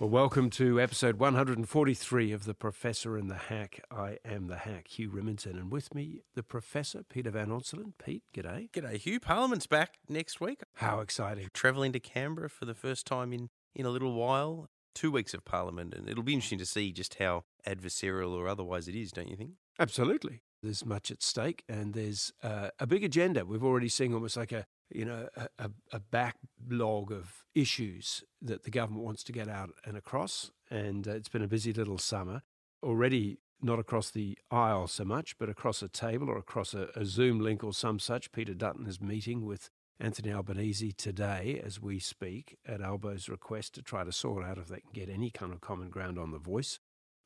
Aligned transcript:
Well, 0.00 0.08
welcome 0.08 0.48
to 0.52 0.80
episode 0.80 1.18
143 1.18 2.32
of 2.32 2.44
The 2.44 2.54
Professor 2.54 3.18
and 3.18 3.30
the 3.30 3.34
Hack. 3.34 3.84
I 3.90 4.16
am 4.24 4.46
the 4.46 4.56
Hack, 4.56 4.88
Hugh 4.88 5.10
Rimmington, 5.10 5.58
and 5.58 5.70
with 5.70 5.94
me, 5.94 6.22
the 6.34 6.42
Professor, 6.42 7.02
Peter 7.02 7.30
Van 7.30 7.48
Onselen. 7.48 7.92
Pete, 8.02 8.22
g'day. 8.34 8.70
G'day, 8.70 8.96
Hugh. 8.96 9.20
Parliament's 9.20 9.66
back 9.66 9.98
next 10.08 10.40
week. 10.40 10.62
How 10.76 11.00
exciting. 11.00 11.50
Travelling 11.52 11.92
to 11.92 12.00
Canberra 12.00 12.48
for 12.48 12.64
the 12.64 12.72
first 12.72 13.06
time 13.06 13.34
in, 13.34 13.50
in 13.74 13.84
a 13.84 13.90
little 13.90 14.14
while. 14.14 14.70
Two 14.94 15.10
weeks 15.10 15.34
of 15.34 15.44
Parliament, 15.44 15.92
and 15.92 16.08
it'll 16.08 16.24
be 16.24 16.32
interesting 16.32 16.60
to 16.60 16.64
see 16.64 16.92
just 16.92 17.16
how 17.16 17.44
adversarial 17.66 18.32
or 18.32 18.48
otherwise 18.48 18.88
it 18.88 18.94
is, 18.94 19.12
don't 19.12 19.28
you 19.28 19.36
think? 19.36 19.50
Absolutely. 19.78 20.40
There's 20.62 20.86
much 20.86 21.10
at 21.10 21.22
stake, 21.22 21.62
and 21.68 21.92
there's 21.92 22.32
uh, 22.42 22.70
a 22.78 22.86
big 22.86 23.04
agenda. 23.04 23.44
We've 23.44 23.62
already 23.62 23.90
seen 23.90 24.14
almost 24.14 24.38
like 24.38 24.52
a 24.52 24.64
you 24.90 25.04
know, 25.04 25.28
a, 25.58 25.70
a, 25.92 26.00
backlog 26.00 27.12
of 27.12 27.44
issues 27.54 28.24
that 28.42 28.64
the 28.64 28.70
government 28.70 29.04
wants 29.04 29.22
to 29.24 29.32
get 29.32 29.48
out 29.48 29.70
and 29.84 29.96
across. 29.96 30.50
And 30.70 31.06
uh, 31.06 31.12
it's 31.12 31.28
been 31.28 31.42
a 31.42 31.48
busy 31.48 31.72
little 31.72 31.98
summer. 31.98 32.42
Already 32.82 33.38
not 33.62 33.78
across 33.78 34.10
the 34.10 34.38
aisle 34.50 34.86
so 34.86 35.04
much, 35.04 35.38
but 35.38 35.48
across 35.48 35.82
a 35.82 35.88
table 35.88 36.28
or 36.28 36.38
across 36.38 36.74
a, 36.74 36.88
a 36.96 37.04
Zoom 37.04 37.40
link 37.40 37.62
or 37.62 37.72
some 37.72 37.98
such. 37.98 38.32
Peter 38.32 38.54
Dutton 38.54 38.86
is 38.86 39.00
meeting 39.00 39.44
with 39.44 39.70
Anthony 39.98 40.32
Albanese 40.32 40.92
today 40.92 41.60
as 41.64 41.80
we 41.80 41.98
speak 41.98 42.56
at 42.66 42.80
Albo's 42.80 43.28
request 43.28 43.74
to 43.74 43.82
try 43.82 44.02
to 44.02 44.12
sort 44.12 44.44
out 44.44 44.58
if 44.58 44.68
they 44.68 44.80
can 44.80 44.92
get 44.92 45.10
any 45.10 45.30
kind 45.30 45.52
of 45.52 45.60
common 45.60 45.90
ground 45.90 46.18
on 46.18 46.30
the 46.30 46.38
voice 46.38 46.78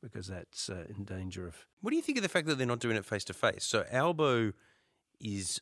because 0.03 0.27
that's 0.27 0.69
uh, 0.69 0.85
in 0.95 1.05
danger 1.05 1.47
of. 1.47 1.67
What 1.81 1.91
do 1.91 1.97
you 1.97 2.03
think 2.03 2.19
of 2.19 2.23
the 2.23 2.29
fact 2.29 2.47
that 2.49 2.59
they're 2.59 2.67
not 2.67 2.81
doing 2.81 2.97
it 2.97 3.05
face 3.05 3.25
to 3.25 3.33
face? 3.33 3.65
So 3.65 3.85
Albo 3.91 4.53
is 5.21 5.61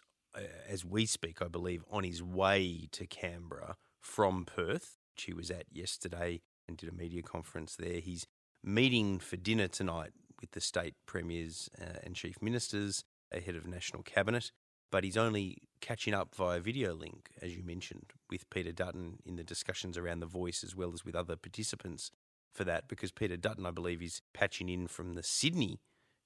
as 0.69 0.85
we 0.85 1.07
speak, 1.07 1.43
I 1.43 1.49
believe, 1.49 1.85
on 1.91 2.05
his 2.05 2.23
way 2.23 2.89
to 2.93 3.07
Canberra 3.07 3.77
from 4.01 4.45
Perth, 4.45 4.97
which 5.15 5.25
he 5.25 5.33
was 5.33 5.51
at 5.51 5.67
yesterday 5.71 6.41
and 6.69 6.77
did 6.77 6.89
a 6.89 6.95
media 6.95 7.23
conference 7.23 7.77
there. 7.77 8.01
He's 8.01 8.27
meeting 8.65 9.19
for 9.19 9.37
dinner 9.37 9.69
tonight 9.69 10.13
with 10.41 10.53
the 10.53 10.61
state 10.61 10.95
premiers 11.07 11.69
uh, 11.81 11.99
and 12.03 12.15
chief 12.15 12.41
ministers 12.41 13.05
ahead 13.33 13.57
of 13.57 13.67
national 13.67 14.03
cabinet, 14.03 14.53
but 14.91 15.05
he's 15.05 15.17
only 15.17 15.59
catching 15.81 16.15
up 16.15 16.35
via 16.35 16.61
video 16.61 16.95
link, 16.95 17.31
as 17.41 17.57
you 17.57 17.63
mentioned, 17.63 18.13
with 18.31 18.49
Peter 18.51 18.73
Dutton 18.73 19.19
in 19.25 19.37
the 19.37 19.45
discussions 19.45 19.97
around 19.97 20.21
the 20.21 20.27
voice 20.27 20.63
as 20.63 20.77
well 20.77 20.93
as 20.93 21.05
with 21.05 21.15
other 21.15 21.37
participants 21.37 22.11
for 22.53 22.65
that, 22.65 22.89
because 22.89 23.11
Peter 23.11 23.37
Dutton, 23.37 23.65
I 23.65 23.71
believe, 23.71 24.03
is 24.03 24.21
patching 24.35 24.69
in 24.69 24.87
from 24.87 25.15
the 25.15 25.23
Sydney 25.23 25.81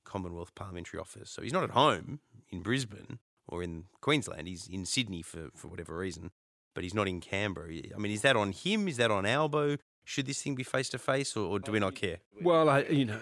Commonwealth 0.05 0.55
Parliamentary 0.55 0.99
Office. 0.99 1.31
So 1.31 1.43
he's 1.43 1.53
not 1.53 1.65
at 1.65 1.71
home 1.71 2.21
in 2.51 2.61
Brisbane, 2.61 3.19
or 3.49 3.63
in 3.63 3.85
Queensland. 4.01 4.49
He's 4.49 4.69
in 4.69 4.85
Sydney 4.85 5.23
for, 5.23 5.49
for 5.55 5.69
whatever 5.69 5.97
reason, 5.97 6.31
but 6.75 6.85
he's 6.85 6.95
not 6.95 7.09
in 7.09 7.21
Canberra. 7.21 7.73
I 7.95 7.99
mean, 7.99 8.13
is 8.13 8.23
that 8.23 8.37
on 8.37 8.53
him? 8.53 8.89
Is 8.89 8.97
that 8.97 9.11
on 9.11 9.27
Albo? 9.27 9.77
Should 10.05 10.27
this 10.27 10.41
thing 10.41 10.55
be 10.55 10.63
face 10.63 10.89
to 10.91 10.99
face, 10.99 11.37
or 11.37 11.59
do 11.59 11.73
we 11.73 11.81
not 11.81 11.97
care? 11.97 12.19
Well, 12.41 12.69
I, 12.69 12.83
you 12.83 13.07
know, 13.07 13.19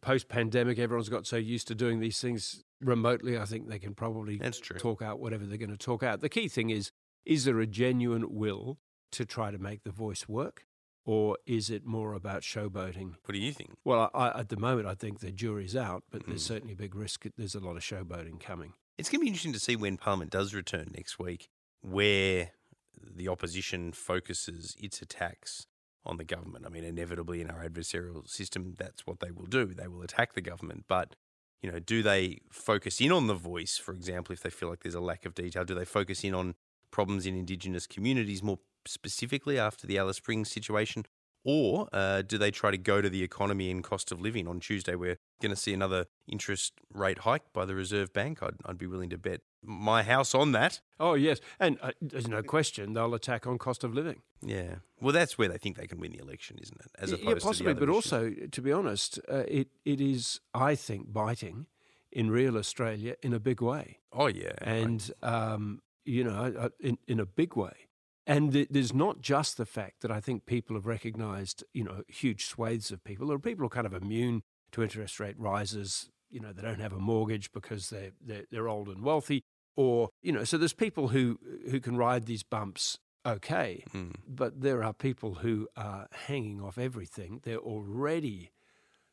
post 0.00 0.28
pandemic, 0.28 0.78
everyone's 0.78 1.08
got 1.08 1.26
so 1.26 1.36
used 1.36 1.68
to 1.68 1.74
doing 1.74 2.00
these 2.00 2.20
things 2.20 2.64
remotely. 2.80 3.38
I 3.38 3.44
think 3.44 3.68
they 3.68 3.78
can 3.78 3.94
probably 3.94 4.38
That's 4.38 4.58
true. 4.58 4.78
talk 4.78 5.02
out 5.02 5.18
whatever 5.18 5.44
they're 5.44 5.58
going 5.58 5.70
to 5.70 5.76
talk 5.76 6.02
out. 6.02 6.20
The 6.20 6.28
key 6.28 6.48
thing 6.48 6.70
is 6.70 6.90
is 7.24 7.44
there 7.44 7.58
a 7.60 7.66
genuine 7.66 8.34
will 8.34 8.78
to 9.12 9.24
try 9.24 9.50
to 9.50 9.58
make 9.58 9.82
the 9.82 9.90
voice 9.90 10.28
work? 10.28 10.64
Or 11.04 11.38
is 11.46 11.70
it 11.70 11.84
more 11.84 12.14
about 12.14 12.42
showboating? 12.42 13.14
What 13.24 13.32
do 13.32 13.38
you 13.38 13.52
think? 13.52 13.70
Well, 13.84 14.10
I, 14.12 14.40
at 14.40 14.48
the 14.48 14.56
moment, 14.56 14.88
I 14.88 14.94
think 14.94 15.20
the 15.20 15.30
jury's 15.30 15.76
out, 15.76 16.02
but 16.10 16.22
mm. 16.22 16.28
there's 16.28 16.44
certainly 16.44 16.72
a 16.72 16.76
big 16.76 16.96
risk. 16.96 17.24
There's 17.36 17.54
a 17.54 17.60
lot 17.60 17.76
of 17.76 17.82
showboating 17.82 18.40
coming. 18.40 18.72
It's 18.98 19.10
going 19.10 19.20
to 19.20 19.24
be 19.24 19.28
interesting 19.28 19.52
to 19.52 19.60
see 19.60 19.76
when 19.76 19.98
Parliament 19.98 20.30
does 20.30 20.54
return 20.54 20.90
next 20.94 21.18
week, 21.18 21.48
where 21.82 22.52
the 22.98 23.28
opposition 23.28 23.92
focuses 23.92 24.74
its 24.78 25.02
attacks 25.02 25.66
on 26.04 26.16
the 26.16 26.24
government. 26.24 26.64
I 26.66 26.70
mean, 26.70 26.84
inevitably 26.84 27.40
in 27.40 27.50
our 27.50 27.68
adversarial 27.68 28.28
system, 28.28 28.74
that's 28.78 29.06
what 29.06 29.20
they 29.20 29.30
will 29.30 29.46
do. 29.46 29.66
They 29.66 29.88
will 29.88 30.02
attack 30.02 30.34
the 30.34 30.40
government. 30.40 30.84
But, 30.88 31.14
you 31.60 31.70
know, 31.70 31.78
do 31.78 32.02
they 32.02 32.38
focus 32.50 33.00
in 33.00 33.12
on 33.12 33.26
the 33.26 33.34
voice, 33.34 33.76
for 33.76 33.92
example, 33.92 34.32
if 34.32 34.40
they 34.40 34.50
feel 34.50 34.70
like 34.70 34.82
there's 34.82 34.94
a 34.94 35.00
lack 35.00 35.26
of 35.26 35.34
detail? 35.34 35.64
Do 35.64 35.74
they 35.74 35.84
focus 35.84 36.24
in 36.24 36.34
on 36.34 36.54
problems 36.90 37.26
in 37.26 37.36
Indigenous 37.36 37.86
communities 37.86 38.42
more 38.42 38.60
specifically 38.86 39.58
after 39.58 39.86
the 39.86 39.98
Alice 39.98 40.16
Springs 40.16 40.50
situation? 40.50 41.04
Or 41.48 41.88
uh, 41.92 42.22
do 42.22 42.38
they 42.38 42.50
try 42.50 42.72
to 42.72 42.76
go 42.76 43.00
to 43.00 43.08
the 43.08 43.22
economy 43.22 43.70
and 43.70 43.84
cost 43.84 44.10
of 44.10 44.20
living? 44.20 44.48
On 44.48 44.58
Tuesday, 44.58 44.96
we're 44.96 45.18
going 45.40 45.54
to 45.54 45.56
see 45.56 45.72
another 45.72 46.06
interest 46.26 46.72
rate 46.92 47.18
hike 47.18 47.52
by 47.52 47.64
the 47.64 47.76
Reserve 47.76 48.12
Bank. 48.12 48.42
I'd, 48.42 48.56
I'd 48.64 48.78
be 48.78 48.88
willing 48.88 49.10
to 49.10 49.16
bet 49.16 49.42
my 49.62 50.02
house 50.02 50.34
on 50.34 50.50
that. 50.52 50.80
Oh, 50.98 51.14
yes. 51.14 51.38
And 51.60 51.78
uh, 51.80 51.92
there's 52.00 52.26
no 52.26 52.42
question 52.42 52.94
they'll 52.94 53.14
attack 53.14 53.46
on 53.46 53.58
cost 53.58 53.84
of 53.84 53.94
living. 53.94 54.22
Yeah. 54.42 54.76
Well, 55.00 55.12
that's 55.12 55.38
where 55.38 55.48
they 55.48 55.56
think 55.56 55.76
they 55.76 55.86
can 55.86 56.00
win 56.00 56.10
the 56.10 56.18
election, 56.18 56.58
isn't 56.60 56.80
it? 56.80 56.90
As 56.98 57.12
opposed 57.12 57.28
yeah, 57.28 57.34
possibly. 57.40 57.74
but 57.74 57.88
also, 57.90 58.32
to 58.50 58.60
be 58.60 58.72
honest, 58.72 59.20
uh, 59.30 59.44
it, 59.46 59.68
it 59.84 60.00
is, 60.00 60.40
I 60.52 60.74
think, 60.74 61.12
biting 61.12 61.66
in 62.10 62.28
real 62.28 62.58
Australia 62.58 63.14
in 63.22 63.32
a 63.32 63.38
big 63.38 63.62
way. 63.62 63.98
Oh, 64.12 64.26
yeah. 64.26 64.54
And, 64.60 65.12
um, 65.22 65.80
you 66.04 66.24
know, 66.24 66.70
in, 66.80 66.98
in 67.06 67.20
a 67.20 67.26
big 67.26 67.54
way. 67.54 67.86
And 68.26 68.52
there's 68.52 68.92
not 68.92 69.20
just 69.20 69.56
the 69.56 69.66
fact 69.66 70.00
that 70.00 70.10
I 70.10 70.20
think 70.20 70.46
people 70.46 70.74
have 70.74 70.86
recognised, 70.86 71.62
you 71.72 71.84
know, 71.84 72.02
huge 72.08 72.46
swathes 72.46 72.90
of 72.90 73.04
people. 73.04 73.28
There 73.28 73.36
are 73.36 73.40
people 73.40 73.62
who 73.62 73.66
are 73.66 73.70
kind 73.70 73.86
of 73.86 73.94
immune 73.94 74.42
to 74.72 74.82
interest 74.82 75.20
rate 75.20 75.38
rises. 75.38 76.10
You 76.28 76.40
know, 76.40 76.52
they 76.52 76.62
don't 76.62 76.80
have 76.80 76.92
a 76.92 76.98
mortgage 76.98 77.52
because 77.52 77.88
they're, 77.90 78.10
they're, 78.20 78.44
they're 78.50 78.68
old 78.68 78.88
and 78.88 79.04
wealthy. 79.04 79.44
Or, 79.76 80.08
you 80.22 80.32
know, 80.32 80.42
so 80.42 80.58
there's 80.58 80.72
people 80.72 81.08
who, 81.08 81.38
who 81.70 81.78
can 81.78 81.96
ride 81.96 82.26
these 82.26 82.42
bumps 82.42 82.98
okay. 83.26 83.84
Mm. 83.94 84.14
But 84.26 84.60
there 84.60 84.82
are 84.82 84.92
people 84.92 85.34
who 85.34 85.68
are 85.76 86.06
hanging 86.12 86.60
off 86.60 86.78
everything. 86.78 87.40
They're 87.42 87.58
already 87.58 88.52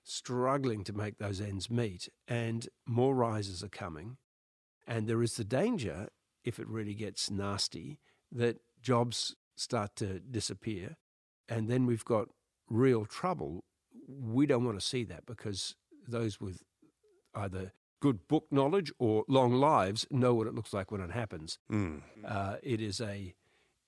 struggling 0.04 0.84
to 0.84 0.94
make 0.94 1.18
those 1.18 1.42
ends 1.42 1.70
meet. 1.70 2.10
And 2.28 2.68
more 2.86 3.16
rises 3.16 3.64
are 3.64 3.70
coming. 3.70 4.18
And 4.88 5.08
there 5.08 5.24
is 5.24 5.36
the 5.36 5.44
danger, 5.44 6.10
if 6.44 6.60
it 6.60 6.68
really 6.68 6.94
gets 6.94 7.32
nasty, 7.32 8.00
that 8.32 8.58
jobs 8.84 9.36
start 9.56 9.96
to 9.96 10.20
disappear, 10.20 10.98
and 11.50 11.68
then 11.68 11.86
we've 11.86 12.06
got 12.06 12.28
real 12.70 13.06
trouble. 13.06 13.64
We 14.08 14.46
don't 14.46 14.66
want 14.66 14.80
to 14.80 14.86
see 14.86 15.04
that 15.06 15.26
because 15.26 15.76
those 16.08 16.40
with 16.40 16.62
either 17.34 17.72
good 18.02 18.28
book 18.28 18.46
knowledge 18.52 18.92
or 19.00 19.24
long 19.30 19.54
lives 19.54 20.06
know 20.12 20.34
what 20.34 20.46
it 20.46 20.54
looks 20.54 20.74
like 20.74 20.92
when 20.92 21.02
it 21.02 21.12
happens. 21.12 21.58
Mm. 21.72 22.02
Uh, 22.26 22.58
it 22.62 22.82
is 22.82 23.00
a, 23.00 23.34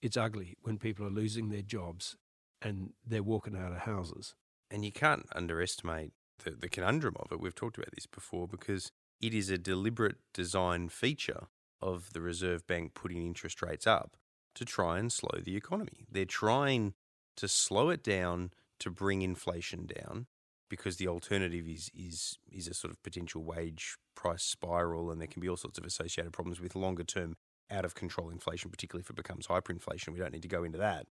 it's 0.02 0.16
ugly 0.16 0.56
when 0.62 0.78
people 0.78 1.06
are 1.06 1.12
losing 1.12 1.50
their 1.50 1.62
jobs 1.62 2.16
and 2.62 2.94
they're 3.06 3.22
walking 3.22 3.58
out 3.58 3.74
of 3.74 3.80
houses. 3.80 4.34
And 4.72 4.86
you 4.86 4.92
can't 4.92 5.26
underestimate 5.36 6.14
the, 6.44 6.52
the 6.52 6.70
conundrum 6.70 7.16
of 7.20 7.32
it. 7.32 7.42
We've 7.42 7.54
talked 7.54 7.78
about 7.78 7.94
this 7.94 8.08
before 8.08 8.48
because 8.48 8.92
it 9.22 9.34
is 9.34 9.50
a 9.50 9.58
deliberate 9.58 10.18
design 10.34 10.90
feature 10.90 11.48
of 11.82 12.14
the 12.14 12.22
Reserve 12.22 12.66
Bank 12.66 12.94
putting 12.94 13.22
interest 13.22 13.62
rates 13.62 13.86
up 13.86 14.16
to 14.56 14.66
try 14.66 14.98
and 15.00 15.12
slow 15.12 15.40
the 15.44 15.56
economy. 15.56 16.06
They're 16.12 16.26
trying 16.26 16.94
to 17.38 17.48
slow 17.48 17.90
it 17.90 18.04
down 18.04 18.52
to 18.80 18.90
bring 18.90 19.22
inflation 19.22 19.86
down 19.86 20.28
because 20.70 20.98
the 20.98 21.08
alternative 21.08 21.68
is 21.68 21.92
is 21.96 22.38
is 22.52 22.68
a 22.68 22.74
sort 22.74 22.92
of 22.92 23.02
potential 23.04 23.44
wage 23.44 23.96
price 24.16 24.44
spiral 24.44 25.12
and 25.12 25.22
there 25.22 25.28
can 25.28 25.42
be 25.42 25.50
all 25.50 25.58
sorts 25.58 25.78
of 25.78 25.86
associated 25.86 26.34
problems 26.34 26.60
with 26.60 26.76
longer 26.76 27.04
term 27.04 27.36
out 27.70 27.86
of 27.86 27.96
control 27.96 28.30
inflation 28.30 28.70
particularly 28.72 29.02
if 29.02 29.10
it 29.10 29.16
becomes 29.16 29.48
hyperinflation. 29.48 30.10
We 30.10 30.20
don't 30.20 30.34
need 30.34 30.42
to 30.42 30.48
go 30.48 30.64
into 30.64 30.78
that. 30.80 31.08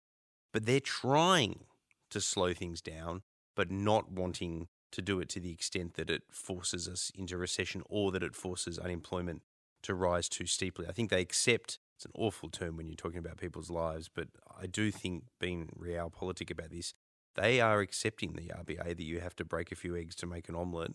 But 0.52 0.66
they're 0.66 0.80
trying 0.80 1.64
to 2.10 2.20
slow 2.20 2.52
things 2.52 2.80
down 2.80 3.22
but 3.56 3.70
not 3.70 4.10
wanting 4.10 4.68
to 4.92 5.02
do 5.02 5.20
it 5.20 5.28
to 5.30 5.40
the 5.40 5.52
extent 5.52 5.94
that 5.94 6.10
it 6.10 6.22
forces 6.30 6.88
us 6.88 7.12
into 7.14 7.36
recession 7.36 7.82
or 7.88 8.10
that 8.12 8.22
it 8.22 8.34
forces 8.34 8.78
unemployment 8.78 9.42
to 9.82 9.94
rise 9.94 10.28
too 10.28 10.46
steeply. 10.46 10.86
I 10.88 10.92
think 10.92 11.10
they 11.10 11.20
accept 11.20 11.78
it's 12.00 12.06
an 12.06 12.12
awful 12.14 12.48
term 12.48 12.78
when 12.78 12.88
you're 12.88 12.96
talking 12.96 13.18
about 13.18 13.36
people's 13.36 13.68
lives, 13.68 14.08
but 14.08 14.28
I 14.58 14.66
do 14.66 14.90
think, 14.90 15.24
being 15.38 15.68
realpolitik 15.78 16.50
about 16.50 16.70
this, 16.70 16.94
they 17.34 17.60
are 17.60 17.80
accepting 17.80 18.32
the 18.32 18.54
RBA 18.54 18.96
that 18.96 19.02
you 19.02 19.20
have 19.20 19.36
to 19.36 19.44
break 19.44 19.70
a 19.70 19.74
few 19.74 19.94
eggs 19.94 20.14
to 20.16 20.26
make 20.26 20.48
an 20.48 20.54
omelette. 20.54 20.92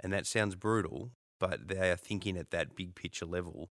And 0.00 0.12
that 0.12 0.26
sounds 0.26 0.56
brutal, 0.56 1.12
but 1.38 1.68
they 1.68 1.92
are 1.92 1.96
thinking 1.96 2.36
at 2.36 2.50
that 2.50 2.74
big 2.74 2.96
picture 2.96 3.26
level. 3.26 3.70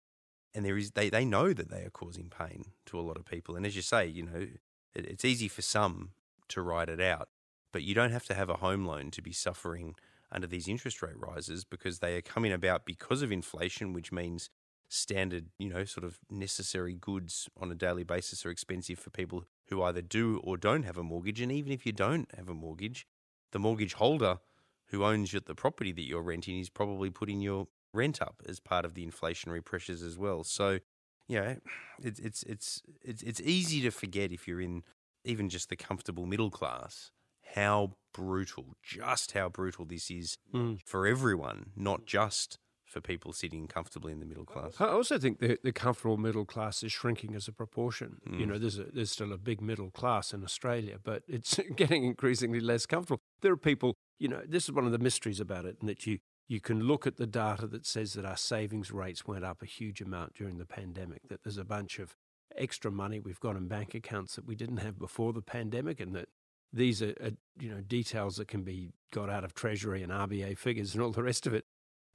And 0.54 0.64
there 0.64 0.78
is 0.78 0.92
they, 0.92 1.10
they 1.10 1.26
know 1.26 1.52
that 1.52 1.70
they 1.70 1.84
are 1.84 1.90
causing 1.90 2.30
pain 2.30 2.72
to 2.86 2.98
a 2.98 3.02
lot 3.02 3.18
of 3.18 3.26
people. 3.26 3.56
And 3.56 3.66
as 3.66 3.76
you 3.76 3.82
say, 3.82 4.06
you 4.06 4.22
know, 4.22 4.46
it, 4.94 5.04
it's 5.04 5.24
easy 5.26 5.48
for 5.48 5.60
some 5.60 6.12
to 6.48 6.62
ride 6.62 6.88
it 6.88 7.00
out, 7.00 7.28
but 7.74 7.82
you 7.82 7.94
don't 7.94 8.10
have 8.10 8.24
to 8.24 8.34
have 8.34 8.48
a 8.48 8.56
home 8.56 8.86
loan 8.86 9.10
to 9.10 9.20
be 9.20 9.32
suffering 9.32 9.96
under 10.32 10.46
these 10.46 10.66
interest 10.66 11.02
rate 11.02 11.18
rises 11.18 11.62
because 11.62 11.98
they 11.98 12.16
are 12.16 12.22
coming 12.22 12.52
about 12.52 12.86
because 12.86 13.20
of 13.20 13.30
inflation, 13.30 13.92
which 13.92 14.10
means 14.10 14.48
standard, 14.90 15.46
you 15.58 15.70
know, 15.70 15.84
sort 15.84 16.04
of 16.04 16.18
necessary 16.28 16.94
goods 16.94 17.48
on 17.56 17.70
a 17.70 17.74
daily 17.74 18.02
basis 18.04 18.44
are 18.44 18.50
expensive 18.50 18.98
for 18.98 19.10
people 19.10 19.44
who 19.68 19.82
either 19.82 20.02
do 20.02 20.40
or 20.42 20.56
don't 20.56 20.82
have 20.82 20.98
a 20.98 21.02
mortgage. 21.02 21.40
And 21.40 21.52
even 21.52 21.72
if 21.72 21.86
you 21.86 21.92
don't 21.92 22.28
have 22.36 22.48
a 22.48 22.54
mortgage, 22.54 23.06
the 23.52 23.58
mortgage 23.60 23.94
holder 23.94 24.40
who 24.86 25.04
owns 25.04 25.30
the 25.32 25.54
property 25.54 25.92
that 25.92 26.02
you're 26.06 26.22
renting 26.22 26.58
is 26.58 26.68
probably 26.68 27.08
putting 27.08 27.40
your 27.40 27.68
rent 27.94 28.20
up 28.20 28.42
as 28.48 28.58
part 28.58 28.84
of 28.84 28.94
the 28.94 29.06
inflationary 29.06 29.64
pressures 29.64 30.02
as 30.02 30.18
well. 30.18 30.42
So, 30.42 30.80
you 31.28 31.40
know, 31.40 31.56
it's 32.02 32.18
it's 32.18 32.42
it's 32.42 32.82
it's 33.02 33.22
it's 33.22 33.40
easy 33.40 33.80
to 33.82 33.90
forget 33.90 34.32
if 34.32 34.48
you're 34.48 34.60
in 34.60 34.82
even 35.24 35.48
just 35.48 35.68
the 35.68 35.76
comfortable 35.76 36.26
middle 36.26 36.50
class 36.50 37.12
how 37.54 37.92
brutal, 38.12 38.74
just 38.82 39.32
how 39.32 39.48
brutal 39.48 39.84
this 39.84 40.10
is 40.10 40.36
Mm. 40.52 40.80
for 40.84 41.06
everyone, 41.06 41.70
not 41.76 42.06
just 42.06 42.58
for 42.90 43.00
people 43.00 43.32
sitting 43.32 43.66
comfortably 43.68 44.12
in 44.12 44.18
the 44.20 44.26
middle 44.26 44.44
class. 44.44 44.80
I 44.80 44.88
also 44.88 45.18
think 45.18 45.38
the, 45.38 45.58
the 45.62 45.72
comfortable 45.72 46.16
middle 46.16 46.44
class 46.44 46.82
is 46.82 46.92
shrinking 46.92 47.34
as 47.34 47.48
a 47.48 47.52
proportion. 47.52 48.16
You 48.26 48.44
Mm. 48.44 48.48
know, 48.48 48.58
there's 48.58 48.78
a, 48.78 48.84
there's 48.84 49.10
still 49.12 49.32
a 49.32 49.38
big 49.38 49.60
middle 49.60 49.90
class 49.90 50.32
in 50.32 50.42
Australia, 50.42 50.98
but 51.02 51.22
it's 51.28 51.58
getting 51.76 52.04
increasingly 52.04 52.60
less 52.60 52.86
comfortable. 52.86 53.20
There 53.42 53.52
are 53.52 53.56
people, 53.56 53.94
you 54.18 54.28
know, 54.28 54.42
this 54.46 54.64
is 54.64 54.72
one 54.72 54.86
of 54.86 54.92
the 54.92 54.98
mysteries 54.98 55.40
about 55.40 55.64
it, 55.64 55.76
and 55.80 55.88
that 55.88 56.06
you 56.06 56.18
you 56.48 56.60
can 56.60 56.80
look 56.80 57.06
at 57.06 57.16
the 57.16 57.28
data 57.28 57.68
that 57.68 57.86
says 57.86 58.14
that 58.14 58.24
our 58.24 58.36
savings 58.36 58.90
rates 58.90 59.24
went 59.24 59.44
up 59.44 59.62
a 59.62 59.66
huge 59.66 60.00
amount 60.00 60.34
during 60.34 60.58
the 60.58 60.66
pandemic. 60.66 61.20
That 61.28 61.44
there's 61.44 61.58
a 61.58 61.64
bunch 61.64 62.00
of 62.00 62.16
extra 62.56 62.90
money 62.90 63.20
we've 63.20 63.38
got 63.38 63.54
in 63.54 63.68
bank 63.68 63.94
accounts 63.94 64.34
that 64.34 64.44
we 64.46 64.56
didn't 64.56 64.78
have 64.78 64.98
before 64.98 65.32
the 65.32 65.42
pandemic, 65.42 66.00
and 66.00 66.12
that 66.16 66.28
these 66.72 67.02
are, 67.02 67.14
are 67.22 67.30
you 67.60 67.68
know 67.70 67.80
details 67.80 68.36
that 68.36 68.48
can 68.48 68.62
be 68.62 68.90
got 69.12 69.30
out 69.30 69.44
of 69.44 69.54
Treasury 69.54 70.02
and 70.02 70.10
RBA 70.12 70.58
figures 70.58 70.92
and 70.94 71.02
all 71.02 71.12
the 71.12 71.22
rest 71.22 71.46
of 71.46 71.54
it. 71.54 71.64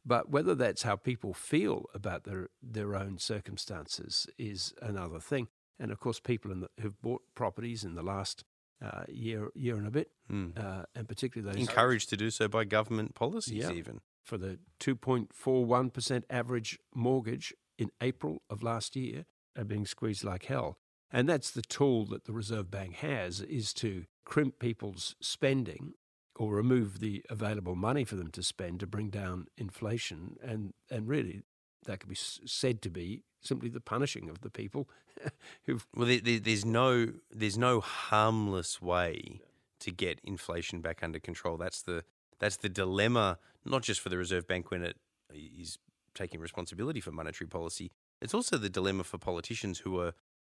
But 0.06 0.30
whether 0.30 0.54
that's 0.56 0.84
how 0.84 0.96
people 0.98 1.34
feel 1.34 1.86
about 1.94 2.24
their, 2.26 2.50
their 2.62 2.96
own 2.96 3.18
circumstances 3.18 4.28
is 4.38 4.74
another 4.82 5.20
thing. 5.20 5.48
And 5.80 5.92
of 5.92 6.00
course, 6.00 6.20
people 6.20 6.52
in 6.52 6.60
the, 6.62 6.70
who've 6.80 7.02
bought 7.02 7.24
properties 7.36 7.84
in 7.84 7.96
the 7.96 8.04
last 8.04 8.44
uh, 8.84 9.04
year 9.08 9.50
year 9.56 9.78
and 9.78 9.88
a 9.88 9.92
bit, 9.92 10.10
Mm. 10.32 10.58
uh, 10.58 10.86
and 10.96 11.08
particularly 11.08 11.54
those 11.54 11.68
Encouraged 11.68 12.10
to 12.10 12.18
do 12.18 12.30
so 12.30 12.48
by 12.48 12.66
government 12.66 13.16
policies, 13.16 13.54
Yeah. 13.64 13.72
even. 13.72 14.02
for 14.24 14.38
the 14.38 14.58
2.41% 14.80 16.24
average 16.30 16.80
mortgage 16.94 17.54
in 17.78 17.92
April 18.02 18.42
of 18.50 18.64
last 18.64 18.96
year 18.96 19.26
are 19.58 19.64
being 19.64 19.86
squeezed 19.86 20.24
like 20.24 20.46
hell. 20.46 20.78
And 21.12 21.30
that's 21.30 21.52
the 21.52 21.62
tool 21.62 22.06
that 22.08 22.26
the 22.26 22.34
Reserve 22.34 22.70
Bank 22.72 22.96
has 22.96 23.42
is 23.42 23.74
to 23.76 24.06
crimp 24.26 24.60
people's 24.60 25.16
spending 25.22 25.94
or 26.36 26.54
remove 26.54 27.00
the 27.00 27.24
available 27.30 27.76
money 27.76 28.04
for 28.04 28.16
them 28.16 28.30
to 28.32 28.44
spend 28.44 28.80
to 28.80 28.88
bring 28.88 29.10
down 29.10 29.48
inflation. 29.58 30.38
And, 30.44 30.74
and 30.90 31.08
really, 31.08 31.44
that 31.86 32.00
could 32.00 32.10
be 32.10 32.18
said 32.18 32.82
to 32.84 32.90
be 32.90 33.24
simply 33.42 33.70
the 33.70 33.80
punishing 33.80 34.30
of 34.30 34.42
the 34.42 34.50
people 34.50 34.90
who've. 35.66 35.86
Well, 35.96 36.08
there, 36.08 36.20
there, 36.20 36.40
there's 36.40 36.66
no 36.66 37.14
there's 37.32 37.58
no 37.58 37.80
harmless 37.80 38.82
way 38.82 39.42
to 39.80 39.92
get 39.92 40.20
inflation 40.24 40.82
back 40.82 41.04
under 41.04 41.20
control. 41.20 41.58
That's 41.58 41.82
the 41.82 42.04
that's 42.40 42.58
the 42.58 42.70
dilemma, 42.70 43.38
not 43.64 43.84
just 43.84 44.02
for 44.02 44.10
the 44.10 44.18
Reserve 44.18 44.48
Bank 44.48 44.72
when 44.72 44.84
it 44.84 44.98
uh, 45.32 45.38
is 45.38 45.78
taking 46.14 46.40
responsibility 46.40 47.00
for 47.00 47.12
monetary 47.12 47.48
policy. 47.48 47.92
It's 48.22 48.34
also 48.34 48.58
the 48.58 48.70
dilemma 48.70 49.04
for 49.04 49.18
politicians 49.18 49.80
who 49.80 50.00
are 50.00 50.14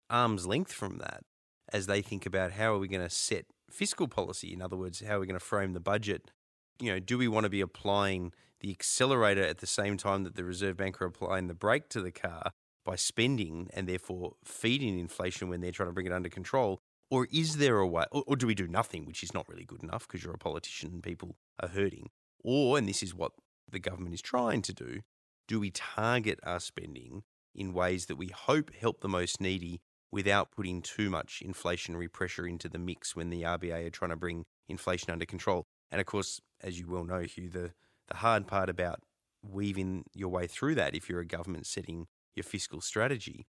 arm's 0.10 0.48
length 0.48 0.72
from 0.72 1.00
that 1.00 1.24
as 1.74 1.88
they 1.88 2.02
think 2.02 2.26
about 2.26 2.54
how 2.54 2.74
are 2.74 2.80
we 2.80 2.88
going 2.88 3.04
to 3.04 3.10
set 3.10 3.46
fiscal 3.70 4.08
policy. 4.08 4.54
In 4.54 4.62
other 4.62 4.78
words, 4.78 5.02
how 5.02 5.18
are 5.18 5.20
we 5.20 5.28
going 5.28 5.40
to 5.40 5.46
frame 5.46 5.74
the 5.74 5.80
budget? 5.80 6.32
You 6.80 6.94
know, 6.94 7.00
do 7.00 7.18
we 7.18 7.28
want 7.28 7.46
to 7.46 7.50
be 7.50 7.62
applying 7.62 8.34
the 8.60 8.72
accelerator 8.72 9.44
at 9.44 9.60
the 9.60 9.68
same 9.68 9.98
time 9.98 10.24
that 10.24 10.36
the 10.36 10.44
Reserve 10.44 10.78
Bank 10.78 11.02
are 11.02 11.06
applying 11.06 11.48
the 11.48 11.54
brake 11.54 11.90
to 11.90 12.02
the 12.02 12.12
car 12.12 12.52
by 12.86 12.96
spending 12.96 13.70
and 13.74 13.88
therefore 13.88 14.34
feeding 14.44 14.98
inflation 14.98 15.50
when 15.50 15.62
they're 15.62 15.72
trying 15.72 15.90
to 15.90 15.94
bring 15.94 16.06
it 16.06 16.14
under 16.14 16.30
control? 16.30 16.80
Or 17.10 17.28
is 17.32 17.58
there 17.58 17.78
a 17.78 17.88
way, 17.88 18.06
or, 18.12 18.24
or 18.28 18.36
do 18.36 18.48
we 18.48 18.56
do 18.56 18.68
nothing, 18.68 19.06
which 19.06 19.24
is 19.24 19.34
not 19.34 19.48
really 19.48 19.64
good 19.64 19.84
enough 19.84 20.08
because 20.08 20.24
you're 20.24 20.34
a 20.34 20.38
politician 20.38 20.92
and 20.92 21.04
people 21.04 21.36
are 21.60 21.70
hurting? 21.70 22.10
Or, 22.44 22.78
and 22.78 22.88
this 22.88 23.02
is 23.02 23.16
what 23.16 23.32
the 23.70 23.80
government 23.80 24.14
is 24.14 24.22
trying 24.22 24.62
to 24.64 24.74
do, 24.74 25.02
do 25.48 25.60
we 25.60 25.72
target 25.72 26.40
our 26.44 26.60
spending 26.60 27.24
in 27.56 27.74
ways 27.74 28.06
that 28.06 28.18
we 28.18 28.28
hope 28.28 28.74
help 28.74 29.02
the 29.02 29.10
most 29.10 29.42
needy 29.42 29.82
without 30.12 30.52
putting 30.52 30.82
too 30.82 31.10
much 31.10 31.44
inflationary 31.46 32.12
pressure 32.12 32.48
into 32.48 32.70
the 32.70 32.80
mix 32.80 33.16
when 33.16 33.30
the 33.30 33.44
RBA 33.44 33.88
are 33.88 33.90
trying 33.90 34.12
to 34.12 34.16
bring 34.16 34.46
inflation 34.68 35.12
under 35.12 35.26
control? 35.26 35.66
And 35.92 36.00
of 36.00 36.08
course, 36.08 36.42
as 36.62 36.80
you 36.80 36.88
well 36.90 37.04
know, 37.04 37.22
Hugh, 37.22 37.50
the, 37.50 37.72
the 38.08 38.18
hard 38.18 38.48
part 38.48 38.70
about 38.70 39.02
weaving 39.44 40.06
your 40.14 40.30
way 40.30 40.48
through 40.48 40.76
that 40.76 40.96
if 40.96 41.10
you're 41.10 41.20
a 41.20 41.26
government 41.26 41.66
setting 41.66 42.08
your 42.36 42.44
fiscal 42.44 42.82
strategy 42.82 43.46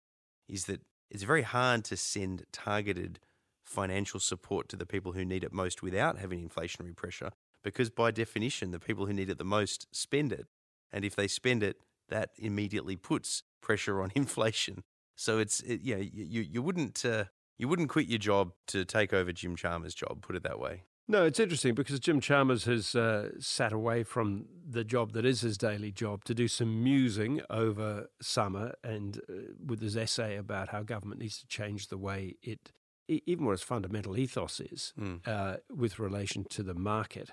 is 0.48 0.64
that 0.66 0.80
it's 1.10 1.22
very 1.22 1.42
hard 1.42 1.84
to 1.84 1.96
send 1.96 2.44
targeted 2.52 3.18
financial 3.64 4.20
support 4.20 4.68
to 4.68 4.76
the 4.76 4.86
people 4.86 5.12
who 5.12 5.24
need 5.24 5.42
it 5.42 5.52
most 5.52 5.82
without 5.82 6.18
having 6.18 6.46
inflationary 6.48 6.94
pressure 6.94 7.30
because 7.64 7.90
by 7.90 8.10
definition 8.10 8.70
the 8.70 8.78
people 8.78 9.06
who 9.06 9.12
need 9.12 9.28
it 9.28 9.38
the 9.38 9.44
most 9.44 9.86
spend 9.90 10.32
it 10.32 10.46
and 10.92 11.04
if 11.04 11.16
they 11.16 11.26
spend 11.26 11.62
it 11.62 11.80
that 12.08 12.30
immediately 12.36 12.96
puts 12.96 13.42
pressure 13.60 14.00
on 14.00 14.12
inflation 14.14 14.84
so 15.16 15.38
it's 15.38 15.60
it, 15.60 15.80
yeah 15.82 15.96
you, 15.96 16.42
you 16.42 16.62
wouldn't 16.62 17.04
uh, 17.04 17.24
you 17.58 17.66
wouldn't 17.68 17.88
quit 17.88 18.06
your 18.06 18.18
job 18.18 18.52
to 18.68 18.84
take 18.84 19.12
over 19.12 19.32
Jim 19.32 19.56
Chalmers' 19.56 19.94
job 19.94 20.22
put 20.22 20.36
it 20.36 20.42
that 20.44 20.60
way 20.60 20.82
No, 21.08 21.24
it's 21.24 21.38
interesting 21.40 21.74
because 21.74 22.00
Jim 22.00 22.20
Chalmers 22.20 22.64
has 22.64 22.94
uh, 22.94 23.30
sat 23.38 23.72
away 23.72 24.02
from 24.02 24.46
the 24.68 24.82
job 24.84 25.12
that 25.12 25.24
is 25.24 25.40
his 25.42 25.56
daily 25.56 25.92
job 25.92 26.24
to 26.24 26.34
do 26.34 26.48
some 26.48 26.82
musing 26.82 27.40
over 27.48 28.08
summer 28.20 28.74
and 28.82 29.18
uh, 29.28 29.32
with 29.64 29.80
his 29.80 29.96
essay 29.96 30.36
about 30.36 30.68
how 30.70 30.82
government 30.82 31.20
needs 31.20 31.38
to 31.38 31.46
change 31.46 31.86
the 31.88 31.96
way 31.98 32.34
it, 32.42 32.72
even 33.08 33.44
what 33.44 33.52
its 33.52 33.62
fundamental 33.62 34.18
ethos 34.18 34.58
is 34.60 34.92
Mm. 34.98 35.20
uh, 35.28 35.56
with 35.70 35.98
relation 36.00 36.44
to 36.56 36.62
the 36.64 36.74
market. 36.74 37.30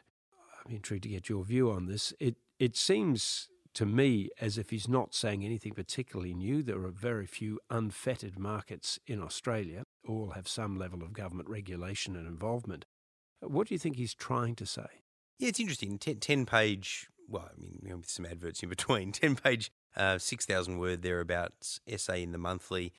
I'm 0.66 0.76
intrigued 0.76 1.04
to 1.04 1.10
get 1.10 1.28
your 1.30 1.44
view 1.44 1.72
on 1.72 1.88
this. 1.88 2.14
It 2.20 2.36
it 2.60 2.78
seems 2.78 3.50
to 3.74 3.86
me 3.86 4.30
as 4.40 4.58
if 4.58 4.70
he's 4.70 4.88
not 4.88 5.14
saying 5.14 5.44
anything 5.44 5.74
particularly 5.74 6.34
new. 6.34 6.62
There 6.64 6.84
are 6.84 6.92
very 6.92 7.26
few 7.26 7.60
unfettered 7.70 8.38
markets 8.38 9.00
in 9.08 9.22
Australia. 9.22 9.84
All 10.08 10.32
have 10.32 10.48
some 10.48 10.78
level 10.78 11.02
of 11.02 11.14
government 11.14 11.50
regulation 11.50 12.16
and 12.16 12.28
involvement. 12.28 12.86
What 13.42 13.68
do 13.68 13.74
you 13.74 13.80
think 13.80 13.96
he's 13.96 14.14
trying 14.14 14.56
to 14.56 14.66
say? 14.66 14.88
Yeah, 15.40 15.50
it's 15.50 15.60
interesting. 15.60 15.98
Ten-page, 15.98 17.08
well, 17.28 17.50
I 17.52 17.60
mean, 17.60 17.98
with 17.98 18.10
some 18.10 18.26
adverts 18.26 18.64
in 18.64 18.70
between, 18.70 19.12
10 19.14 19.36
page, 19.36 19.72
uh, 19.96 20.18
6,000 20.18 20.78
word 20.78 21.02
thereabouts 21.02 21.80
essay 21.88 22.24
in 22.24 22.32
the 22.32 22.38
monthly, 22.38 22.94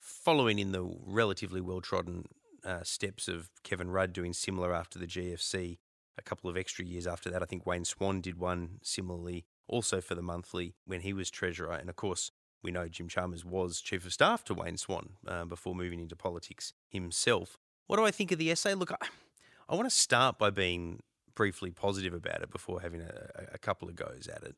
following 0.00 0.58
in 0.58 0.72
the 0.72 0.82
relatively 0.82 1.60
well 1.60 1.80
trodden 1.80 2.24
uh, 2.64 2.82
steps 2.82 3.28
of 3.28 3.50
Kevin 3.62 3.90
Rudd 3.90 4.12
doing 4.12 4.32
similar 4.32 4.74
after 4.74 4.98
the 4.98 5.06
GFC. 5.06 5.78
A 6.16 6.22
couple 6.22 6.50
of 6.50 6.56
extra 6.56 6.84
years 6.84 7.06
after 7.06 7.30
that, 7.30 7.42
I 7.42 7.46
think 7.46 7.64
Wayne 7.64 7.84
Swan 7.84 8.20
did 8.20 8.38
one 8.38 8.78
similarly, 8.82 9.44
also 9.68 10.00
for 10.00 10.14
the 10.14 10.22
monthly 10.22 10.74
when 10.86 11.00
he 11.00 11.12
was 11.12 11.30
treasurer. 11.30 11.72
And 11.72 11.88
of 11.88 11.96
course, 11.96 12.30
we 12.62 12.70
know 12.70 12.88
Jim 12.88 13.08
Chalmers 13.08 13.44
was 13.44 13.80
chief 13.80 14.04
of 14.04 14.12
staff 14.12 14.44
to 14.44 14.54
Wayne 14.54 14.76
Swan 14.76 15.10
uh, 15.26 15.44
before 15.44 15.74
moving 15.74 16.00
into 16.00 16.16
politics 16.16 16.72
himself. 16.88 17.56
What 17.86 17.96
do 17.96 18.04
I 18.04 18.10
think 18.10 18.32
of 18.32 18.38
the 18.38 18.50
essay? 18.50 18.74
Look, 18.74 18.92
I, 18.92 18.96
I 19.68 19.74
want 19.74 19.88
to 19.88 19.94
start 19.94 20.38
by 20.38 20.50
being 20.50 21.00
briefly 21.34 21.70
positive 21.70 22.14
about 22.14 22.42
it 22.42 22.50
before 22.50 22.80
having 22.80 23.00
a, 23.00 23.28
a 23.52 23.58
couple 23.58 23.88
of 23.88 23.94
goes 23.94 24.26
at 24.26 24.42
it. 24.42 24.56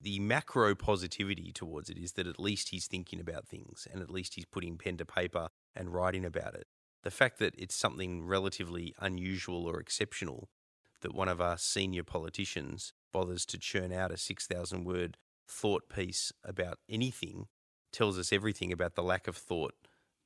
The 0.00 0.18
macro 0.18 0.74
positivity 0.74 1.52
towards 1.52 1.90
it 1.90 1.98
is 1.98 2.12
that 2.12 2.26
at 2.26 2.40
least 2.40 2.70
he's 2.70 2.86
thinking 2.86 3.20
about 3.20 3.46
things 3.46 3.86
and 3.92 4.02
at 4.02 4.10
least 4.10 4.34
he's 4.34 4.46
putting 4.46 4.78
pen 4.78 4.96
to 4.96 5.04
paper 5.04 5.48
and 5.76 5.92
writing 5.94 6.24
about 6.24 6.54
it. 6.54 6.66
The 7.04 7.10
fact 7.10 7.38
that 7.38 7.54
it's 7.56 7.74
something 7.74 8.24
relatively 8.24 8.94
unusual 8.98 9.66
or 9.66 9.78
exceptional 9.78 10.48
that 11.02 11.14
one 11.14 11.28
of 11.28 11.40
our 11.40 11.56
senior 11.58 12.02
politicians 12.02 12.92
bothers 13.12 13.44
to 13.46 13.58
churn 13.58 13.92
out 13.92 14.10
a 14.10 14.16
6,000 14.16 14.84
word 14.84 15.16
thought 15.48 15.88
piece 15.88 16.32
about 16.44 16.78
anything 16.88 17.46
tells 17.92 18.18
us 18.18 18.32
everything 18.32 18.72
about 18.72 18.94
the 18.94 19.02
lack 19.02 19.26
of 19.26 19.36
thought 19.36 19.74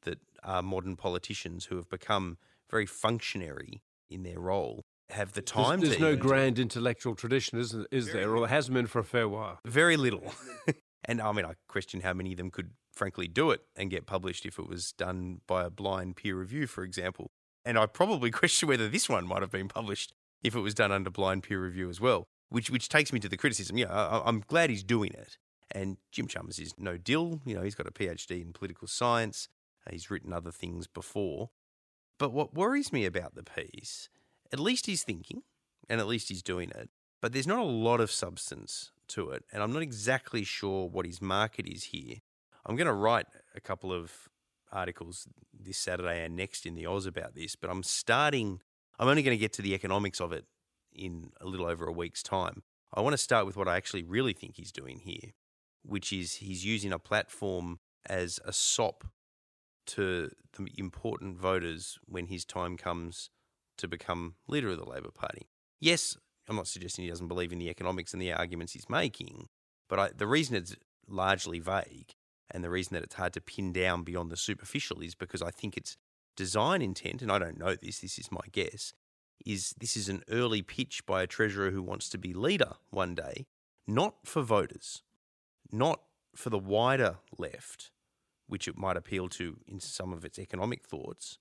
that 0.03 0.19
our 0.43 0.63
modern 0.63 0.97
politicians 0.97 1.67
who 1.67 1.77
have 1.77 1.89
become 1.89 2.37
very 2.71 2.87
functionary 2.87 3.83
in 4.11 4.23
their 4.23 4.39
role 4.39 4.83
have 5.11 5.33
the 5.33 5.43
time 5.43 5.81
There's, 5.81 5.99
there's 5.99 6.01
no 6.01 6.17
grand 6.17 6.59
intellectual 6.59 7.15
tradition, 7.15 7.59
isn't 7.59 7.87
is 7.91 8.07
Very 8.09 8.21
there? 8.21 8.35
Or 8.35 8.41
there 8.41 8.49
hasn't 8.49 8.75
been 8.75 8.87
for 8.87 9.01
a 9.01 9.05
fair 9.05 9.29
while. 9.29 9.61
very 9.65 9.97
little. 9.97 10.33
and 11.05 11.21
I 11.21 11.33
mean, 11.33 11.45
I 11.45 11.55
question 11.69 12.01
how 12.01 12.13
many 12.13 12.33
of 12.33 12.39
them 12.39 12.51
could 12.51 12.71
frankly 12.93 13.29
do 13.29 13.51
it 13.51 13.61
and 13.77 13.91
get 13.91 14.07
published 14.07 14.47
if 14.47 14.59
it 14.59 14.69
was 14.69 14.93
done 14.93 15.41
by 15.47 15.65
a 15.65 15.71
blind 15.71 16.17
peer 16.17 16.37
review, 16.37 16.67
for 16.67 16.85
example. 16.85 17.31
And 17.65 17.79
I 17.79 17.87
probably 17.87 18.31
question 18.43 18.69
whether 18.69 18.89
this 18.89 19.09
one 19.09 19.27
might 19.27 19.43
have 19.43 19.51
been 19.51 19.69
published 19.69 20.13
if 20.43 20.55
it 20.55 20.61
was 20.61 20.75
done 20.75 20.93
under 20.93 21.11
blind 21.11 21.43
peer 21.43 21.63
review 21.63 21.89
as 21.89 22.01
well, 22.01 22.27
which 22.49 22.71
which 22.71 22.89
takes 22.89 23.13
me 23.13 23.21
to 23.21 23.29
the 23.29 23.37
criticism. 23.37 23.79
Yeah, 23.79 23.93
I, 23.93 24.23
I'm 24.27 24.41
glad 24.47 24.71
he's 24.71 24.85
doing 24.85 25.13
it. 25.13 25.39
And 25.71 25.97
Jim 26.13 26.27
Chalmers 26.29 26.59
is 26.59 26.75
no 26.79 26.97
dill. 26.97 27.41
You 27.45 27.57
know, 27.57 27.63
he's 27.63 27.75
got 27.75 27.87
a 27.87 27.91
PhD 27.91 28.43
in 28.43 28.53
political 28.53 28.87
science. 28.87 29.49
Uh, 29.87 29.91
He's 29.93 30.11
written 30.11 30.33
other 30.33 30.53
things 30.53 30.87
before. 30.87 31.51
But 32.19 32.33
what 32.33 32.55
worries 32.55 32.93
me 32.93 33.05
about 33.07 33.35
the 33.35 33.43
piece, 33.43 34.09
at 34.53 34.61
least 34.61 34.87
he's 34.87 35.03
thinking 35.03 35.43
and 35.89 36.01
at 36.01 36.07
least 36.07 36.29
he's 36.29 36.43
doing 36.43 36.71
it, 36.71 36.91
but 37.21 37.33
there's 37.33 37.47
not 37.47 37.59
a 37.59 37.65
lot 37.65 38.01
of 38.01 38.11
substance 38.11 38.93
to 39.09 39.31
it. 39.31 39.45
And 39.53 39.63
I'm 39.63 39.73
not 39.73 39.83
exactly 39.83 40.45
sure 40.45 40.89
what 40.89 41.07
his 41.07 41.21
market 41.21 41.67
is 41.67 41.85
here. 41.85 42.17
I'm 42.65 42.77
going 42.77 42.87
to 42.87 42.93
write 42.93 43.27
a 43.55 43.61
couple 43.61 43.93
of 43.93 44.29
articles 44.73 45.27
this 45.53 45.77
Saturday 45.77 46.25
and 46.25 46.37
next 46.37 46.67
in 46.67 46.75
the 46.75 46.87
Oz 46.87 47.07
about 47.07 47.35
this, 47.35 47.57
but 47.57 47.69
I'm 47.69 47.83
starting, 47.83 48.61
I'm 48.99 49.09
only 49.09 49.23
going 49.23 49.37
to 49.37 49.41
get 49.41 49.53
to 49.55 49.63
the 49.63 49.75
economics 49.75 50.21
of 50.21 50.33
it 50.33 50.47
in 50.95 51.31
a 51.41 51.47
little 51.47 51.67
over 51.67 51.87
a 51.87 51.93
week's 51.93 52.23
time. 52.23 52.63
I 52.93 53.01
want 53.01 53.15
to 53.15 53.19
start 53.19 53.47
with 53.47 53.57
what 53.57 53.69
I 53.69 53.77
actually 53.77 54.05
really 54.05 54.33
think 54.33 54.57
he's 54.57 54.73
doing 54.73 55.01
here, 55.01 55.33
which 55.83 56.13
is 56.13 56.35
he's 56.35 56.65
using 56.65 56.93
a 56.93 56.99
platform 56.99 57.79
as 58.07 58.39
a 58.45 58.53
sop 58.53 59.05
to 59.87 60.31
the 60.57 60.71
important 60.79 61.37
voters 61.37 61.99
when 62.07 62.27
his 62.27 62.45
time 62.45 62.77
comes 62.77 63.31
to 63.79 63.89
become 63.89 64.35
leader 64.47 64.71
of 64.71 64.79
the 64.79 64.89
Labor 64.89 65.11
Party. 65.11 65.49
Yes, 65.81 66.17
I'm 66.49 66.57
not 66.57 66.69
suggesting 66.69 67.05
he 67.05 67.11
doesn't 67.11 67.29
believe 67.29 67.53
in 67.53 67.59
the 67.59 67.69
economics 67.69 68.13
and 68.13 68.23
the 68.23 68.33
arguments 68.33 68.73
he's 68.73 68.89
making, 68.89 69.49
but 69.89 69.99
I, 69.99 70.11
the 70.17 70.27
reason 70.27 70.57
it's 70.57 70.77
largely 71.09 71.59
vague 71.59 72.15
and 72.51 72.63
the 72.63 72.71
reason 72.71 72.95
that 72.95 73.03
it's 73.03 73.17
hard 73.17 73.33
to 73.35 73.41
pin 73.41 73.73
down 73.73 74.05
beyond 74.05 74.31
the 74.31 74.37
superficial 74.37 75.01
is 75.01 75.15
because 75.15 75.43
I 75.43 75.51
think 75.51 75.77
its 75.77 75.97
design 76.37 76.83
intent, 76.83 77.23
and 77.23 77.33
I 77.33 77.39
don't 77.39 77.59
know 77.59 77.75
this, 77.75 78.01
this 78.01 78.19
is 78.19 78.31
my 78.31 78.41
guess, 78.53 78.93
is 79.45 79.75
this 79.79 79.97
is 79.97 80.09
an 80.09 80.23
early 80.31 80.63
pitch 80.63 81.05
by 81.07 81.23
a 81.23 81.27
treasurer 81.27 81.71
who 81.71 81.83
wants 81.83 82.09
to 82.11 82.19
be 82.19 82.33
leader 82.33 82.73
one 82.91 83.15
day, 83.15 83.47
not 83.87 84.15
for 84.25 84.43
voters, 84.43 85.03
not 85.71 86.01
for 86.35 86.51
the 86.51 86.59
wider 86.59 87.19
left, 87.39 87.91
which 88.47 88.69
it 88.69 88.77
might 88.77 88.97
appeal 88.97 89.29
to 89.29 89.59
in 89.67 89.81
some 89.81 90.13
of 90.13 90.25
its 90.25 90.39
economic 90.39 90.85
thoughts, 90.85 91.39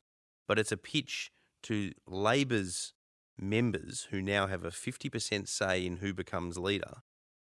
but 0.47 0.59
it's 0.59 0.71
a 0.71 0.77
pitch 0.77 1.31
to 1.63 1.91
Labor's 2.05 2.93
members 3.37 4.07
who 4.11 4.21
now 4.21 4.47
have 4.47 4.63
a 4.63 4.69
50% 4.69 5.47
say 5.47 5.85
in 5.85 5.97
who 5.97 6.13
becomes 6.13 6.57
leader. 6.57 7.01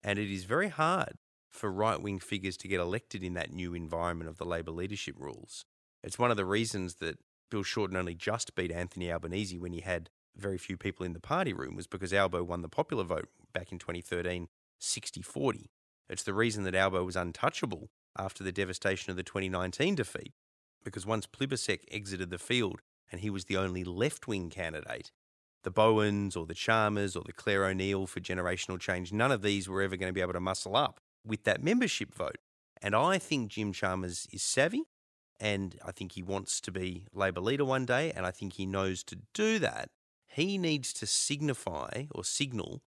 And 0.02 0.18
it 0.18 0.32
is 0.32 0.44
very 0.44 0.68
hard 0.68 1.18
for 1.48 1.70
right 1.70 2.00
wing 2.00 2.18
figures 2.18 2.56
to 2.58 2.68
get 2.68 2.80
elected 2.80 3.22
in 3.22 3.34
that 3.34 3.52
new 3.52 3.74
environment 3.74 4.30
of 4.30 4.38
the 4.38 4.44
Labor 4.44 4.70
leadership 4.70 5.14
rules. 5.18 5.64
It's 6.02 6.18
one 6.18 6.30
of 6.30 6.36
the 6.36 6.44
reasons 6.44 6.96
that 6.96 7.18
Bill 7.50 7.62
Shorten 7.62 7.96
only 7.96 8.14
just 8.14 8.54
beat 8.54 8.70
Anthony 8.70 9.10
Albanese 9.10 9.58
when 9.58 9.72
he 9.72 9.80
had 9.80 10.10
very 10.38 10.58
few 10.58 10.76
people 10.76 11.04
in 11.04 11.12
the 11.12 11.20
party 11.20 11.52
room, 11.52 11.76
was 11.76 11.86
because 11.86 12.12
Albo 12.12 12.42
won 12.42 12.62
the 12.62 12.68
popular 12.68 13.04
vote 13.04 13.28
back 13.52 13.72
in 13.72 13.78
2013 13.78 14.48
60 14.78 15.22
40. 15.22 15.70
It's 16.08 16.22
the 16.22 16.34
reason 16.34 16.64
that 16.64 16.74
Albo 16.74 17.04
was 17.04 17.16
untouchable 17.16 17.90
after 18.16 18.42
the 18.42 18.52
devastation 18.52 19.10
of 19.10 19.16
the 19.16 19.22
2019 19.22 19.94
defeat, 19.96 20.32
because 20.84 21.04
once 21.04 21.26
Plibersek 21.26 21.80
exited 21.90 22.30
the 22.30 22.38
field 22.38 22.80
and 23.10 23.20
he 23.20 23.30
was 23.30 23.46
the 23.46 23.56
only 23.56 23.84
left 23.84 24.26
wing 24.26 24.50
candidate, 24.50 25.10
the 25.64 25.70
Bowens 25.70 26.36
or 26.36 26.46
the 26.46 26.54
Chalmers 26.54 27.16
or 27.16 27.24
the 27.24 27.32
Clare 27.32 27.66
O'Neill 27.66 28.06
for 28.06 28.20
generational 28.20 28.78
change, 28.78 29.12
none 29.12 29.32
of 29.32 29.42
these 29.42 29.68
were 29.68 29.82
ever 29.82 29.96
going 29.96 30.08
to 30.08 30.14
be 30.14 30.20
able 30.20 30.32
to 30.32 30.40
muscle 30.40 30.76
up 30.76 31.00
with 31.26 31.44
that 31.44 31.62
membership 31.62 32.14
vote. 32.14 32.38
And 32.80 32.94
I 32.94 33.18
think 33.18 33.50
Jim 33.50 33.72
Chalmers 33.72 34.26
is 34.32 34.42
savvy 34.42 34.84
and 35.40 35.76
I 35.84 35.92
think 35.92 36.12
he 36.12 36.22
wants 36.22 36.60
to 36.62 36.72
be 36.72 37.06
Labor 37.12 37.40
leader 37.40 37.64
one 37.64 37.86
day. 37.86 38.12
And 38.14 38.26
I 38.26 38.30
think 38.30 38.54
he 38.54 38.66
knows 38.66 39.02
to 39.04 39.18
do 39.34 39.58
that, 39.60 39.90
he 40.38 40.58
needs 40.58 40.92
to 40.94 41.06
signify 41.06 42.04
or 42.12 42.24
signal 42.24 42.82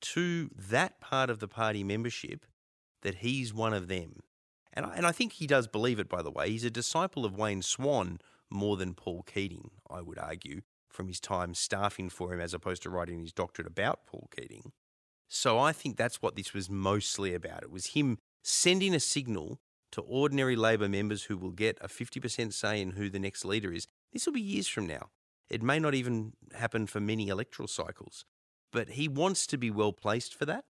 to 0.00 0.50
that 0.56 1.00
part 1.00 1.30
of 1.30 1.40
the 1.40 1.48
party 1.48 1.82
membership 1.82 2.46
that 3.02 3.16
he's 3.16 3.52
one 3.52 3.74
of 3.74 3.88
them. 3.88 4.20
And 4.72 4.86
I, 4.86 4.94
and 4.96 5.06
I 5.06 5.12
think 5.12 5.32
he 5.32 5.46
does 5.46 5.66
believe 5.66 5.98
it, 5.98 6.08
by 6.08 6.22
the 6.22 6.30
way. 6.30 6.50
He's 6.50 6.64
a 6.64 6.70
disciple 6.70 7.24
of 7.24 7.36
Wayne 7.36 7.62
Swan 7.62 8.18
more 8.50 8.76
than 8.76 8.94
Paul 8.94 9.22
Keating, 9.22 9.70
I 9.90 10.00
would 10.02 10.18
argue, 10.18 10.62
from 10.88 11.08
his 11.08 11.20
time 11.20 11.54
staffing 11.54 12.10
for 12.10 12.32
him 12.32 12.40
as 12.40 12.54
opposed 12.54 12.82
to 12.82 12.90
writing 12.90 13.20
his 13.20 13.32
doctorate 13.32 13.68
about 13.68 14.06
Paul 14.06 14.28
Keating. 14.34 14.72
So 15.28 15.58
I 15.58 15.72
think 15.72 15.96
that's 15.96 16.22
what 16.22 16.36
this 16.36 16.52
was 16.52 16.70
mostly 16.70 17.34
about. 17.34 17.62
It 17.62 17.70
was 17.70 17.86
him 17.88 18.18
sending 18.42 18.94
a 18.94 19.00
signal 19.00 19.58
to 19.92 20.00
ordinary 20.02 20.56
Labor 20.56 20.88
members 20.88 21.24
who 21.24 21.36
will 21.36 21.50
get 21.50 21.78
a 21.80 21.88
50% 21.88 22.52
say 22.52 22.80
in 22.80 22.92
who 22.92 23.08
the 23.08 23.18
next 23.18 23.44
leader 23.44 23.72
is. 23.72 23.86
This 24.12 24.26
will 24.26 24.34
be 24.34 24.40
years 24.40 24.68
from 24.68 24.86
now. 24.86 25.10
It 25.50 25.62
may 25.62 25.78
not 25.78 25.94
even 25.94 26.32
happen 26.54 26.86
for 26.86 27.00
many 27.00 27.28
electoral 27.28 27.68
cycles, 27.68 28.24
but 28.72 28.90
he 28.90 29.08
wants 29.08 29.46
to 29.48 29.58
be 29.58 29.70
well 29.70 29.92
placed 29.92 30.34
for 30.34 30.46
that. 30.46 30.64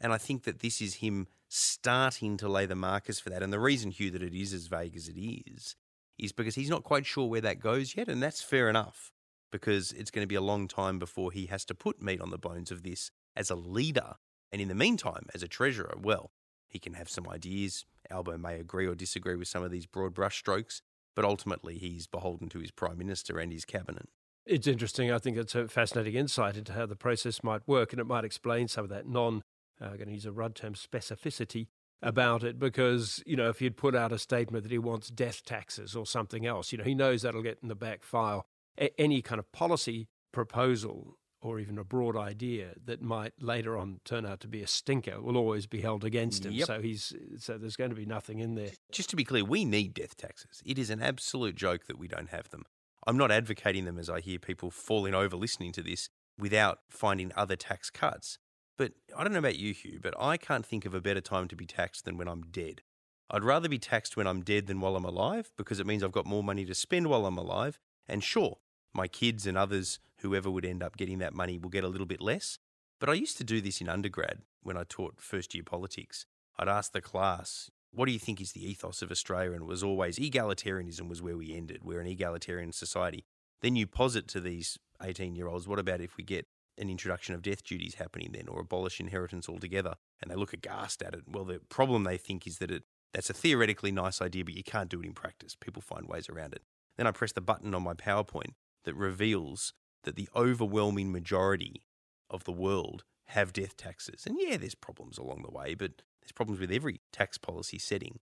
And 0.00 0.12
I 0.12 0.18
think 0.18 0.44
that 0.44 0.60
this 0.60 0.80
is 0.80 0.96
him 0.96 1.28
starting 1.48 2.36
to 2.36 2.48
lay 2.48 2.66
the 2.66 2.74
markers 2.74 3.18
for 3.18 3.30
that. 3.30 3.42
And 3.42 3.52
the 3.52 3.58
reason, 3.58 3.90
Hugh, 3.90 4.10
that 4.10 4.22
it 4.22 4.34
is 4.34 4.52
as 4.52 4.66
vague 4.66 4.96
as 4.96 5.08
it 5.08 5.18
is, 5.18 5.76
is 6.18 6.32
because 6.32 6.54
he's 6.54 6.70
not 6.70 6.84
quite 6.84 7.06
sure 7.06 7.28
where 7.28 7.40
that 7.40 7.60
goes 7.60 7.96
yet. 7.96 8.08
And 8.08 8.22
that's 8.22 8.42
fair 8.42 8.68
enough 8.68 9.12
because 9.50 9.92
it's 9.92 10.10
going 10.10 10.22
to 10.22 10.28
be 10.28 10.34
a 10.34 10.40
long 10.40 10.68
time 10.68 10.98
before 10.98 11.32
he 11.32 11.46
has 11.46 11.64
to 11.64 11.74
put 11.74 12.02
meat 12.02 12.20
on 12.20 12.30
the 12.30 12.38
bones 12.38 12.70
of 12.70 12.82
this 12.82 13.10
as 13.34 13.50
a 13.50 13.56
leader. 13.56 14.14
And 14.52 14.60
in 14.60 14.68
the 14.68 14.74
meantime, 14.74 15.26
as 15.34 15.42
a 15.42 15.48
treasurer, 15.48 15.94
well, 16.00 16.32
he 16.68 16.78
can 16.78 16.94
have 16.94 17.08
some 17.08 17.28
ideas. 17.28 17.86
Albo 18.10 18.36
may 18.36 18.58
agree 18.58 18.86
or 18.86 18.94
disagree 18.94 19.36
with 19.36 19.48
some 19.48 19.62
of 19.62 19.70
these 19.70 19.86
broad 19.86 20.14
brushstrokes, 20.14 20.82
but 21.18 21.24
ultimately 21.24 21.78
he's 21.78 22.06
beholden 22.06 22.48
to 22.48 22.60
his 22.60 22.70
prime 22.70 22.96
minister 22.96 23.40
and 23.40 23.52
his 23.52 23.64
cabinet. 23.64 24.08
It's 24.46 24.68
interesting. 24.68 25.10
I 25.10 25.18
think 25.18 25.36
it's 25.36 25.56
a 25.56 25.66
fascinating 25.66 26.14
insight 26.14 26.56
into 26.56 26.74
how 26.74 26.86
the 26.86 26.94
process 26.94 27.42
might 27.42 27.66
work, 27.66 27.92
and 27.92 27.98
it 27.98 28.06
might 28.06 28.24
explain 28.24 28.68
some 28.68 28.84
of 28.84 28.90
that 28.90 29.08
non, 29.08 29.42
uh, 29.80 29.96
going 29.96 30.06
to 30.06 30.12
use 30.12 30.26
a 30.26 30.30
Rudd 30.30 30.54
term, 30.54 30.74
specificity 30.74 31.66
about 32.00 32.44
it. 32.44 32.60
Because, 32.60 33.20
you 33.26 33.34
know, 33.34 33.48
if 33.48 33.58
he'd 33.58 33.76
put 33.76 33.96
out 33.96 34.12
a 34.12 34.18
statement 34.20 34.62
that 34.62 34.70
he 34.70 34.78
wants 34.78 35.08
death 35.08 35.42
taxes 35.44 35.96
or 35.96 36.06
something 36.06 36.46
else, 36.46 36.70
you 36.70 36.78
know, 36.78 36.84
he 36.84 36.94
knows 36.94 37.22
that'll 37.22 37.42
get 37.42 37.58
in 37.62 37.68
the 37.68 37.74
back 37.74 38.04
file. 38.04 38.46
A- 38.78 39.00
any 39.00 39.20
kind 39.20 39.40
of 39.40 39.50
policy 39.50 40.06
proposal 40.30 41.16
or 41.40 41.58
even 41.60 41.78
a 41.78 41.84
broad 41.84 42.16
idea 42.16 42.70
that 42.84 43.00
might 43.00 43.32
later 43.40 43.76
on 43.78 44.00
turn 44.04 44.26
out 44.26 44.40
to 44.40 44.48
be 44.48 44.62
a 44.62 44.66
stinker 44.66 45.20
will 45.20 45.36
always 45.36 45.66
be 45.66 45.80
held 45.80 46.04
against 46.04 46.44
him. 46.44 46.52
Yep. 46.52 46.66
So 46.66 46.80
he's 46.80 47.14
so 47.38 47.58
there's 47.58 47.76
going 47.76 47.90
to 47.90 47.96
be 47.96 48.06
nothing 48.06 48.40
in 48.40 48.54
there. 48.54 48.70
Just 48.90 49.10
to 49.10 49.16
be 49.16 49.24
clear, 49.24 49.44
we 49.44 49.64
need 49.64 49.94
death 49.94 50.16
taxes. 50.16 50.62
It 50.64 50.78
is 50.78 50.90
an 50.90 51.02
absolute 51.02 51.54
joke 51.54 51.86
that 51.86 51.98
we 51.98 52.08
don't 52.08 52.30
have 52.30 52.48
them. 52.50 52.64
I'm 53.06 53.16
not 53.16 53.30
advocating 53.30 53.84
them 53.84 53.98
as 53.98 54.10
I 54.10 54.20
hear 54.20 54.38
people 54.38 54.70
falling 54.70 55.14
over 55.14 55.36
listening 55.36 55.72
to 55.72 55.82
this 55.82 56.08
without 56.38 56.80
finding 56.90 57.32
other 57.36 57.56
tax 57.56 57.90
cuts. 57.90 58.38
But 58.76 58.92
I 59.16 59.24
don't 59.24 59.32
know 59.32 59.40
about 59.40 59.58
you, 59.58 59.74
Hugh, 59.74 59.98
but 60.00 60.14
I 60.20 60.36
can't 60.36 60.64
think 60.64 60.84
of 60.84 60.94
a 60.94 61.00
better 61.00 61.20
time 61.20 61.48
to 61.48 61.56
be 61.56 61.66
taxed 61.66 62.04
than 62.04 62.16
when 62.16 62.28
I'm 62.28 62.42
dead. 62.42 62.82
I'd 63.30 63.44
rather 63.44 63.68
be 63.68 63.78
taxed 63.78 64.16
when 64.16 64.26
I'm 64.26 64.42
dead 64.42 64.66
than 64.66 64.80
while 64.80 64.96
I'm 64.96 65.04
alive 65.04 65.50
because 65.56 65.80
it 65.80 65.86
means 65.86 66.02
I've 66.02 66.12
got 66.12 66.26
more 66.26 66.42
money 66.42 66.64
to 66.64 66.74
spend 66.74 67.08
while 67.08 67.26
I'm 67.26 67.36
alive. 67.36 67.78
And 68.08 68.24
sure, 68.24 68.58
my 68.94 69.08
kids 69.08 69.46
and 69.46 69.58
others, 69.58 69.98
whoever 70.20 70.50
would 70.50 70.64
end 70.64 70.82
up 70.82 70.96
getting 70.96 71.18
that 71.18 71.34
money, 71.34 71.58
will 71.58 71.70
get 71.70 71.84
a 71.84 71.88
little 71.88 72.06
bit 72.06 72.20
less. 72.20 72.58
But 73.00 73.08
I 73.08 73.14
used 73.14 73.36
to 73.38 73.44
do 73.44 73.60
this 73.60 73.80
in 73.80 73.88
undergrad 73.88 74.38
when 74.62 74.76
I 74.76 74.84
taught 74.88 75.20
first 75.20 75.54
year 75.54 75.62
politics. 75.64 76.26
I'd 76.58 76.68
ask 76.68 76.92
the 76.92 77.00
class, 77.00 77.70
what 77.92 78.06
do 78.06 78.12
you 78.12 78.18
think 78.18 78.40
is 78.40 78.52
the 78.52 78.68
ethos 78.68 79.02
of 79.02 79.10
Australia? 79.10 79.52
And 79.52 79.62
it 79.62 79.68
was 79.68 79.82
always 79.82 80.18
egalitarianism 80.18 81.08
was 81.08 81.22
where 81.22 81.36
we 81.36 81.54
ended. 81.54 81.84
We're 81.84 82.00
an 82.00 82.06
egalitarian 82.06 82.72
society. 82.72 83.24
Then 83.62 83.76
you 83.76 83.86
posit 83.86 84.28
to 84.28 84.40
these 84.40 84.78
18 85.02 85.36
year 85.36 85.48
olds, 85.48 85.68
what 85.68 85.78
about 85.78 86.00
if 86.00 86.16
we 86.16 86.24
get 86.24 86.46
an 86.76 86.90
introduction 86.90 87.34
of 87.34 87.42
death 87.42 87.64
duties 87.64 87.94
happening 87.94 88.30
then 88.32 88.48
or 88.48 88.60
abolish 88.60 89.00
inheritance 89.00 89.48
altogether? 89.48 89.94
And 90.20 90.30
they 90.30 90.36
look 90.36 90.52
aghast 90.52 91.02
at 91.02 91.14
it. 91.14 91.22
Well, 91.26 91.44
the 91.44 91.60
problem 91.68 92.04
they 92.04 92.18
think 92.18 92.46
is 92.46 92.58
that 92.58 92.70
it 92.70 92.82
that's 93.12 93.30
a 93.30 93.34
theoretically 93.34 93.90
nice 93.90 94.20
idea, 94.20 94.44
but 94.44 94.54
you 94.54 94.62
can't 94.62 94.90
do 94.90 95.00
it 95.00 95.06
in 95.06 95.14
practice. 95.14 95.54
People 95.54 95.82
find 95.82 96.06
ways 96.06 96.28
around 96.28 96.52
it. 96.52 96.62
Then 96.96 97.06
I 97.06 97.10
press 97.10 97.32
the 97.32 97.40
button 97.40 97.74
on 97.74 97.82
my 97.82 97.94
PowerPoint 97.94 98.52
that 98.84 98.94
reveals 98.94 99.72
that 100.04 100.16
the 100.16 100.28
overwhelming 100.34 101.12
majority 101.12 101.84
of 102.30 102.44
the 102.44 102.52
world 102.52 103.04
have 103.26 103.52
death 103.52 103.76
taxes. 103.76 104.24
And 104.26 104.38
yeah, 104.40 104.56
there's 104.56 104.74
problems 104.74 105.18
along 105.18 105.42
the 105.42 105.56
way, 105.56 105.74
but 105.74 106.02
there's 106.20 106.32
problems 106.32 106.60
with 106.60 106.72
every 106.72 107.00
tax 107.12 107.38
policy 107.38 107.78
setting. 107.78 108.20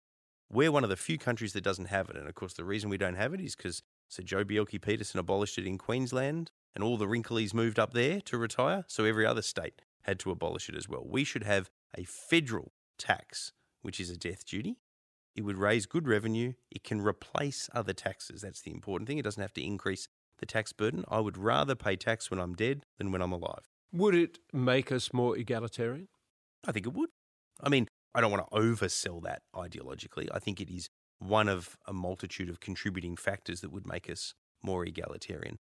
We're 0.51 0.73
one 0.73 0.85
of 0.85 0.91
the 0.91 0.97
few 0.97 1.19
countries 1.19 1.55
that 1.55 1.65
doesn't 1.65 1.87
have 1.87 2.11
it. 2.11 2.17
And 2.17 2.29
of 2.29 2.35
course, 2.35 2.55
the 2.55 2.65
reason 2.65 2.91
we 2.91 2.99
don't 2.99 3.15
have 3.15 3.35
it 3.35 3.41
is 3.41 3.57
because 3.57 3.83
Sir 4.09 4.23
Joe 4.23 4.45
Bjelke-Petersen 4.45 5.19
abolished 5.19 5.59
it 5.59 5.67
in 5.67 5.79
Queensland 5.79 6.51
and 6.75 6.85
all 6.85 6.97
the 6.97 7.07
wrinklies 7.07 7.55
moved 7.55 7.79
up 7.79 7.95
there 7.95 8.21
to 8.23 8.39
retire. 8.39 8.85
So 8.87 9.05
every 9.05 9.27
other 9.27 9.43
state 9.43 9.83
had 10.03 10.19
to 10.21 10.31
abolish 10.31 10.69
it 10.69 10.77
as 10.77 10.89
well. 10.89 11.05
We 11.09 11.25
should 11.25 11.45
have 11.45 11.71
a 11.97 12.05
federal 12.05 12.73
tax, 12.99 13.53
which 13.81 13.99
is 13.99 14.11
a 14.11 14.17
death 14.17 14.45
duty. 14.45 14.79
It 15.35 15.43
would 15.43 15.57
raise 15.57 15.87
good 15.87 16.07
revenue. 16.07 16.53
It 16.71 16.85
can 16.85 17.01
replace 17.01 17.71
other 17.75 17.95
taxes. 17.95 18.43
That's 18.43 18.61
the 18.61 18.73
important 18.73 19.09
thing. 19.09 19.19
It 19.19 19.25
doesn't 19.25 19.41
have 19.41 19.55
to 19.55 19.65
increase 19.65 20.09
the 20.43 20.47
tax 20.47 20.73
burden. 20.73 21.05
I 21.09 21.21
would 21.21 21.39
rather 21.39 21.77
pay 21.77 21.95
tax 21.95 22.29
when 22.29 22.41
I'm 22.41 22.55
dead 22.55 22.83
than 22.99 23.13
when 23.13 23.23
I'm 23.23 23.31
alive. 23.33 23.71
Would 23.93 24.17
it 24.17 24.39
make 24.53 24.91
us 24.91 25.13
more 25.13 25.37
egalitarian? 25.39 26.09
I 26.67 26.73
think 26.73 26.85
it 26.85 26.93
would. 26.93 27.11
I 27.63 27.69
mean, 27.69 27.87
I 28.13 28.21
don't 28.21 28.33
want 28.33 28.45
to 28.51 28.59
oversell 28.59 29.23
that 29.23 29.43
ideologically. 29.55 30.29
I 30.33 30.41
think 30.41 30.61
it 30.61 30.69
is 30.69 30.89
one 31.21 31.49
of 31.49 31.77
a 31.87 31.93
multitude 31.93 32.51
of 32.51 32.59
contributing 32.59 33.17
factors 33.17 33.61
that 33.61 33.71
would 33.71 33.87
make 33.87 34.11
us 34.11 34.35
more 34.65 34.85
egalitarian. 34.85 35.59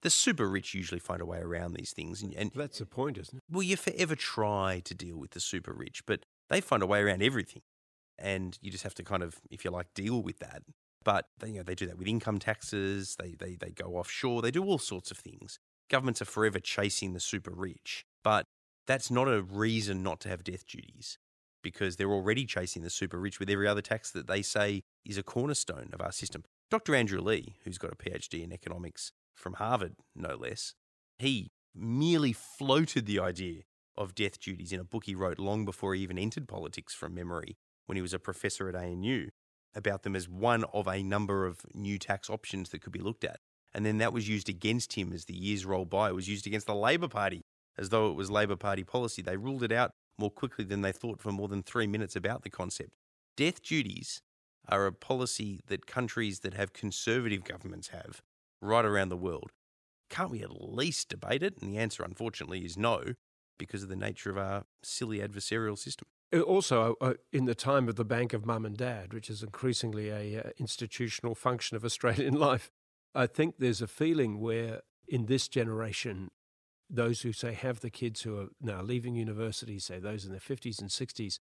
The 0.00 0.08
super 0.08 0.48
rich 0.48 0.72
usually 0.72 0.98
find 0.98 1.20
a 1.20 1.26
way 1.26 1.38
around 1.38 1.74
these 1.74 1.92
things. 1.92 2.22
And, 2.22 2.32
and 2.34 2.50
That's 2.54 2.78
the 2.78 2.86
point, 2.86 3.18
isn't 3.18 3.36
it? 3.36 3.42
Well, 3.50 3.62
you 3.62 3.76
forever 3.76 4.16
try 4.16 4.80
to 4.86 4.94
deal 4.94 5.18
with 5.18 5.32
the 5.32 5.40
super 5.40 5.74
rich? 5.74 6.06
But 6.06 6.24
they 6.48 6.62
find 6.62 6.82
a 6.82 6.86
way 6.86 7.00
around 7.00 7.22
everything. 7.22 7.62
And 8.18 8.58
you 8.62 8.70
just 8.70 8.84
have 8.84 8.94
to 8.94 9.02
kind 9.02 9.22
of, 9.22 9.36
if 9.50 9.62
you 9.62 9.70
like, 9.70 9.88
deal 9.94 10.22
with 10.22 10.38
that. 10.38 10.62
But 11.04 11.26
they, 11.38 11.48
you 11.48 11.54
know, 11.54 11.62
they 11.62 11.74
do 11.74 11.86
that 11.86 11.98
with 11.98 12.08
income 12.08 12.38
taxes. 12.38 13.16
They, 13.18 13.34
they, 13.38 13.56
they 13.56 13.70
go 13.70 13.96
offshore. 13.96 14.42
They 14.42 14.50
do 14.50 14.64
all 14.64 14.78
sorts 14.78 15.10
of 15.10 15.18
things. 15.18 15.58
Governments 15.90 16.22
are 16.22 16.26
forever 16.26 16.58
chasing 16.58 17.12
the 17.12 17.20
super 17.20 17.52
rich. 17.54 18.04
But 18.22 18.46
that's 18.86 19.10
not 19.10 19.28
a 19.28 19.42
reason 19.42 20.02
not 20.02 20.20
to 20.20 20.28
have 20.28 20.44
death 20.44 20.66
duties 20.66 21.18
because 21.62 21.96
they're 21.96 22.10
already 22.10 22.44
chasing 22.44 22.82
the 22.82 22.90
super 22.90 23.18
rich 23.18 23.38
with 23.38 23.48
every 23.48 23.68
other 23.68 23.82
tax 23.82 24.10
that 24.10 24.26
they 24.26 24.42
say 24.42 24.82
is 25.04 25.16
a 25.16 25.22
cornerstone 25.22 25.90
of 25.92 26.00
our 26.00 26.12
system. 26.12 26.44
Dr. 26.70 26.94
Andrew 26.94 27.20
Leigh, 27.20 27.54
who's 27.64 27.78
got 27.78 27.92
a 27.92 27.96
PhD 27.96 28.42
in 28.42 28.52
economics 28.52 29.12
from 29.34 29.54
Harvard, 29.54 29.94
no 30.14 30.34
less, 30.34 30.74
he 31.18 31.52
merely 31.74 32.32
floated 32.32 33.06
the 33.06 33.20
idea 33.20 33.62
of 33.96 34.14
death 34.14 34.40
duties 34.40 34.72
in 34.72 34.80
a 34.80 34.84
book 34.84 35.04
he 35.04 35.14
wrote 35.14 35.38
long 35.38 35.64
before 35.64 35.94
he 35.94 36.02
even 36.02 36.18
entered 36.18 36.48
politics 36.48 36.94
from 36.94 37.14
memory 37.14 37.56
when 37.86 37.96
he 37.96 38.02
was 38.02 38.14
a 38.14 38.18
professor 38.18 38.68
at 38.68 38.74
ANU 38.74 39.28
about 39.74 40.02
them 40.02 40.16
as 40.16 40.28
one 40.28 40.64
of 40.72 40.86
a 40.86 41.02
number 41.02 41.46
of 41.46 41.60
new 41.74 41.98
tax 41.98 42.28
options 42.28 42.70
that 42.70 42.82
could 42.82 42.92
be 42.92 43.00
looked 43.00 43.24
at. 43.24 43.38
And 43.74 43.86
then 43.86 43.98
that 43.98 44.12
was 44.12 44.28
used 44.28 44.48
against 44.48 44.94
him 44.94 45.12
as 45.12 45.24
the 45.24 45.34
years 45.34 45.64
rolled 45.64 45.90
by. 45.90 46.10
It 46.10 46.14
was 46.14 46.28
used 46.28 46.46
against 46.46 46.66
the 46.66 46.74
Labor 46.74 47.08
Party 47.08 47.42
as 47.78 47.88
though 47.88 48.10
it 48.10 48.14
was 48.14 48.30
Labor 48.30 48.56
Party 48.56 48.84
policy. 48.84 49.22
They 49.22 49.36
ruled 49.36 49.62
it 49.62 49.72
out 49.72 49.90
more 50.18 50.30
quickly 50.30 50.64
than 50.64 50.82
they 50.82 50.92
thought 50.92 51.20
for 51.20 51.32
more 51.32 51.48
than 51.48 51.62
three 51.62 51.86
minutes 51.86 52.14
about 52.16 52.42
the 52.42 52.50
concept. 52.50 52.90
Death 53.36 53.62
duties 53.62 54.20
are 54.68 54.86
a 54.86 54.92
policy 54.92 55.60
that 55.66 55.86
countries 55.86 56.40
that 56.40 56.54
have 56.54 56.72
conservative 56.72 57.44
governments 57.44 57.88
have 57.88 58.20
right 58.60 58.84
around 58.84 59.08
the 59.08 59.16
world. 59.16 59.50
Can't 60.10 60.30
we 60.30 60.42
at 60.42 60.62
least 60.62 61.08
debate 61.08 61.42
it? 61.42 61.54
And 61.60 61.72
the 61.72 61.78
answer, 61.78 62.02
unfortunately, 62.02 62.64
is 62.64 62.76
no, 62.76 63.14
because 63.58 63.82
of 63.82 63.88
the 63.88 63.96
nature 63.96 64.30
of 64.30 64.36
our 64.36 64.64
silly 64.82 65.18
adversarial 65.18 65.78
system. 65.78 66.06
Uh, 66.32 66.40
also, 66.40 66.96
uh, 67.00 67.14
in 67.32 67.44
the 67.44 67.54
time 67.54 67.88
of 67.88 67.96
the 67.96 68.04
Bank 68.04 68.32
of 68.32 68.46
Mum 68.46 68.64
and 68.64 68.76
Dad, 68.76 69.12
which 69.12 69.28
is 69.28 69.42
increasingly 69.42 70.08
a 70.08 70.42
uh, 70.42 70.50
institutional 70.58 71.34
function 71.34 71.76
of 71.76 71.84
Australian 71.84 72.34
life, 72.34 72.70
I 73.14 73.26
think 73.26 73.56
there's 73.58 73.82
a 73.82 73.86
feeling 73.86 74.40
where 74.40 74.80
in 75.06 75.26
this 75.26 75.48
generation, 75.48 76.30
those 76.88 77.22
who 77.22 77.32
say 77.32 77.52
have 77.52 77.80
the 77.80 77.90
kids 77.90 78.22
who 78.22 78.38
are 78.38 78.48
now 78.60 78.82
leaving 78.82 79.14
university, 79.14 79.78
say 79.78 79.98
those 79.98 80.24
in 80.24 80.30
their 80.30 80.40
50s 80.40 80.80
and 80.80 80.90
60s, 80.90 81.38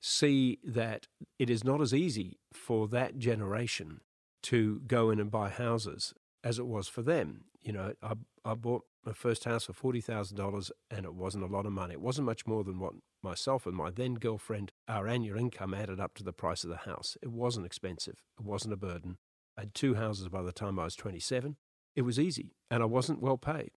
see 0.00 0.58
that 0.62 1.06
it 1.38 1.48
is 1.48 1.64
not 1.64 1.80
as 1.80 1.94
easy 1.94 2.38
for 2.52 2.86
that 2.88 3.18
generation 3.18 4.00
to 4.42 4.82
go 4.86 5.08
in 5.10 5.18
and 5.18 5.30
buy 5.30 5.48
houses 5.48 6.12
as 6.44 6.58
it 6.58 6.66
was 6.66 6.86
for 6.86 7.02
them. 7.02 7.44
You 7.62 7.72
know, 7.72 7.94
I, 8.02 8.12
I 8.44 8.54
bought 8.54 8.84
my 9.04 9.14
first 9.14 9.44
house 9.44 9.64
for 9.64 9.72
$40,000 9.72 10.70
and 10.90 11.04
it 11.06 11.14
wasn't 11.14 11.44
a 11.44 11.48
lot 11.48 11.66
of 11.66 11.72
money. 11.72 11.94
It 11.94 12.00
wasn't 12.00 12.26
much 12.26 12.46
more 12.46 12.62
than 12.62 12.78
what 12.78 12.92
myself 13.22 13.66
and 13.66 13.74
my 13.74 13.90
then 13.90 14.14
girlfriend, 14.14 14.70
our 14.86 15.08
annual 15.08 15.38
income 15.38 15.72
added 15.74 15.98
up 15.98 16.14
to 16.14 16.22
the 16.24 16.32
price 16.32 16.62
of 16.62 16.70
the 16.70 16.76
house. 16.76 17.16
It 17.22 17.30
wasn't 17.30 17.66
expensive, 17.66 18.22
it 18.38 18.44
wasn't 18.44 18.74
a 18.74 18.76
burden. 18.76 19.16
I 19.56 19.62
had 19.62 19.74
two 19.74 19.94
houses 19.94 20.28
by 20.28 20.42
the 20.42 20.52
time 20.52 20.78
I 20.78 20.84
was 20.84 20.96
27. 20.96 21.56
It 21.96 22.02
was 22.02 22.18
easy 22.18 22.54
and 22.70 22.82
I 22.82 22.86
wasn't 22.86 23.22
well 23.22 23.38
paid. 23.38 23.70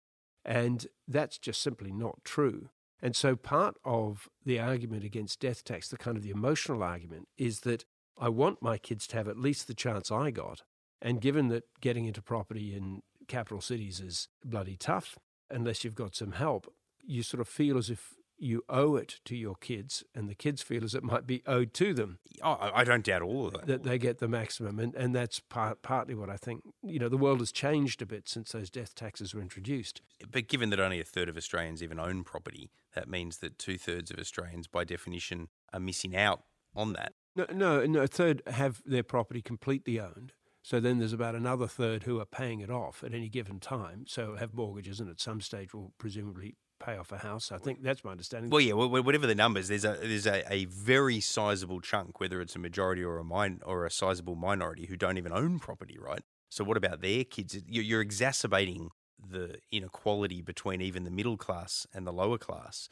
And 0.45 0.87
that's 1.07 1.39
just 1.39 1.63
simply 1.63 1.93
not 1.93 2.25
true. 2.25 2.71
And 3.03 3.15
so 3.15 3.37
part 3.37 3.77
of 3.85 4.29
the 4.45 4.59
argument 4.59 5.05
against 5.05 5.41
death 5.41 5.65
tax, 5.65 5.89
the 5.89 5.99
kind 5.99 6.17
of 6.17 6.23
the 6.23 6.31
emotional 6.31 6.83
argument, 6.83 7.29
is 7.37 7.61
that 7.61 7.85
I 8.19 8.31
want 8.31 8.63
my 8.63 8.79
kids 8.79 9.07
to 9.09 9.17
have 9.17 9.29
at 9.29 9.39
least 9.39 9.67
the 9.67 9.75
chance 9.75 10.11
I 10.11 10.31
got. 10.31 10.63
And 11.03 11.21
given 11.21 11.49
that 11.49 11.65
getting 11.81 12.07
into 12.07 12.23
property 12.23 12.75
in 12.75 13.03
capital 13.29 13.61
cities 13.61 14.01
is 14.01 14.29
bloody 14.45 14.77
tough, 14.77 15.19
unless 15.51 15.85
you've 15.85 15.95
got 15.95 16.15
some 16.15 16.33
help, 16.33 16.73
you 17.05 17.23
sort 17.23 17.41
of 17.41 17.49
feel 17.49 17.79
as 17.79 17.91
if 17.91 18.15
you 18.39 18.63
owe 18.69 18.97
it 18.97 19.21
to 19.25 19.35
your 19.35 19.55
kids, 19.55 20.05
and 20.15 20.29
the 20.29 20.35
kids 20.35 20.61
feel 20.63 20.85
as 20.85 20.95
it 20.95 21.03
might 21.03 21.27
be 21.27 21.43
owed 21.47 21.73
to 21.75 21.95
them. 21.95 22.19
Oh, 22.43 22.59
I 22.61 22.85
don't 22.85 23.05
doubt 23.05 23.23
all 23.23 23.47
of 23.47 23.55
that. 23.55 23.67
That 23.67 23.83
they 23.83 23.99
get 23.99 24.19
the 24.19 24.29
maximum, 24.29 24.79
and, 24.79 24.95
and 24.95 25.15
that's 25.15 25.41
part, 25.41 25.81
partly 25.83 26.15
what 26.15 26.29
I 26.29 26.37
think. 26.37 26.63
You 26.83 26.99
know, 26.99 27.09
the 27.09 27.17
world 27.17 27.41
has 27.41 27.51
changed 27.51 28.03
a 28.03 28.07
bit 28.07 28.29
since 28.29 28.53
those 28.53 28.69
death 28.69 28.95
taxes 28.95 29.35
were 29.35 29.41
introduced. 29.41 30.03
But 30.31 30.49
given 30.49 30.71
that 30.71 30.81
only 30.81 31.01
a 31.01 31.05
third 31.05 31.29
of 31.29 31.37
Australians 31.37 31.83
even 31.83 31.99
own 31.99 32.25
property, 32.25 32.71
that 32.95 33.09
means 33.09 33.39
that 33.39 33.59
two 33.59 33.79
thirds 33.79 34.11
of 34.11 34.19
Australians, 34.19 34.67
by 34.67 34.85
definition, 34.85 35.49
are 35.73 35.81
missing 35.81 36.15
out 36.15 36.43
on 36.75 36.93
that. 36.93 37.15
No, 37.35 37.47
no, 37.53 37.87
no. 37.87 38.01
A 38.03 38.07
third 38.07 38.43
have 38.47 38.83
their 38.85 39.03
property 39.03 39.43
completely 39.43 39.99
owned. 39.99 40.33
So 40.67 40.81
then 40.81 40.99
there's 40.99 41.13
about 41.13 41.37
another 41.37 41.69
third 41.69 42.03
who 42.03 42.19
are 42.19 42.25
paying 42.25 42.59
it 42.59 42.71
off 42.71 43.05
at 43.05 43.15
any 43.15 43.29
given 43.29 43.61
time. 43.61 44.05
So 44.09 44.35
have 44.35 44.53
mortgages, 44.53 44.99
and 44.99 45.09
at 45.09 45.21
some 45.21 45.41
stage 45.41 45.73
will 45.73 45.93
presumably 45.97 46.57
pay 46.81 46.97
off 46.97 47.13
a 47.13 47.19
house. 47.19 47.53
I 47.53 47.59
think 47.59 47.85
that's 47.85 48.03
my 48.03 48.11
understanding. 48.11 48.51
Well, 48.51 48.61
yeah, 48.61 48.73
whatever 48.73 49.29
the 49.29 49.37
numbers, 49.37 49.69
there's 49.69 49.85
a 49.85 49.97
there's 50.03 50.27
a, 50.27 50.43
a 50.53 50.65
very 50.65 51.21
sizable 51.21 51.81
chunk, 51.81 52.19
whether 52.19 52.41
it's 52.41 52.57
a 52.57 52.59
majority 52.59 53.05
or 53.05 53.19
a 53.19 53.25
min- 53.25 53.61
or 53.65 53.87
a 53.87 53.93
sizable 53.93 54.35
minority, 54.35 54.87
who 54.87 54.97
don't 54.97 55.19
even 55.19 55.31
own 55.31 55.61
property, 55.61 55.99
right? 56.01 56.23
So 56.49 56.65
what 56.65 56.77
about 56.77 57.01
their 57.01 57.23
kids? 57.23 57.57
You're 57.69 58.01
exacerbating 58.01 58.91
the 59.25 59.59
inequality 59.71 60.43
between 60.43 60.81
even 60.81 61.05
the 61.05 61.13
middle 61.13 61.37
class 61.37 61.87
and 61.95 62.05
the 62.05 62.13
lower 62.13 62.39
class, 62.39 62.89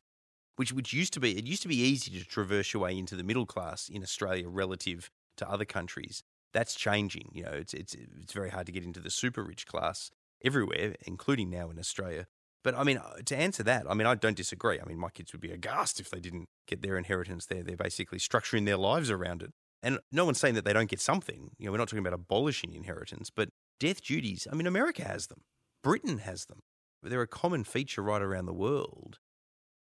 which 0.55 0.73
which 0.73 0.93
used 0.93 1.13
to 1.15 1.19
be 1.19 1.37
it 1.37 1.45
used 1.45 1.63
to 1.63 1.69
be 1.69 1.81
easy 1.81 2.17
to 2.21 2.25
traverse 2.25 2.73
your 2.73 2.85
way 2.85 2.97
into 2.97 3.17
the 3.17 3.25
middle 3.25 3.47
class 3.47 3.89
in 3.89 4.05
Australia 4.05 4.49
relative 4.49 5.11
to 5.39 5.51
other 5.51 5.65
countries. 5.65 6.23
That's 6.55 6.75
changing. 6.75 7.31
You 7.33 7.45
know, 7.45 7.53
it's 7.53 7.75
it's 7.75 7.95
it's 7.95 8.33
very 8.33 8.51
hard 8.51 8.67
to 8.67 8.73
get 8.73 8.85
into 8.85 9.01
the 9.01 9.11
super 9.11 9.43
rich 9.43 9.67
class 9.67 10.11
everywhere, 10.43 10.95
including 11.07 11.51
now 11.51 11.69
in 11.71 11.79
Australia. 11.79 12.27
But 12.63 12.75
I 12.75 12.85
mean, 12.85 12.97
uh, 12.97 13.17
to 13.27 13.37
answer 13.37 13.63
that, 13.65 13.85
I 13.89 13.95
mean, 13.95 14.07
I 14.07 14.15
don't 14.15 14.37
disagree. 14.37 14.81
I 14.81 14.87
mean, 14.87 14.99
my 14.99 15.11
kids 15.11 15.33
would 15.33 15.43
be 15.43 15.53
aghast 15.53 16.01
if 16.01 16.09
they 16.09 16.21
didn't 16.21 16.49
get 16.67 16.81
their 16.81 16.97
inheritance 16.97 17.45
there. 17.45 17.63
They're 17.63 17.77
basically 17.77 18.19
structuring 18.19 18.65
their 18.65 18.79
lives 18.79 19.11
around 19.11 19.43
it. 19.43 19.51
And 19.83 19.99
no 20.11 20.25
one's 20.25 20.41
saying 20.41 20.55
that 20.55 20.65
they 20.65 20.73
don't 20.73 20.89
get 20.89 21.01
something. 21.01 21.51
You 21.59 21.67
know, 21.67 21.73
we're 21.73 21.79
not 21.79 21.89
talking 21.89 21.99
about 21.99 22.15
abolishing 22.15 22.73
inheritance, 22.73 23.29
but 23.29 23.51
death 23.79 24.03
duties, 24.03 24.49
I 24.51 24.55
mean, 24.55 24.67
America 24.67 25.05
has 25.05 25.27
them, 25.27 25.43
Britain 25.83 26.19
has 26.19 26.47
them. 26.47 26.61
They're 27.03 27.21
a 27.21 27.27
common 27.27 27.65
feature 27.65 28.01
right 28.01 28.23
around 28.23 28.47
the 28.47 28.55
world. 28.55 29.19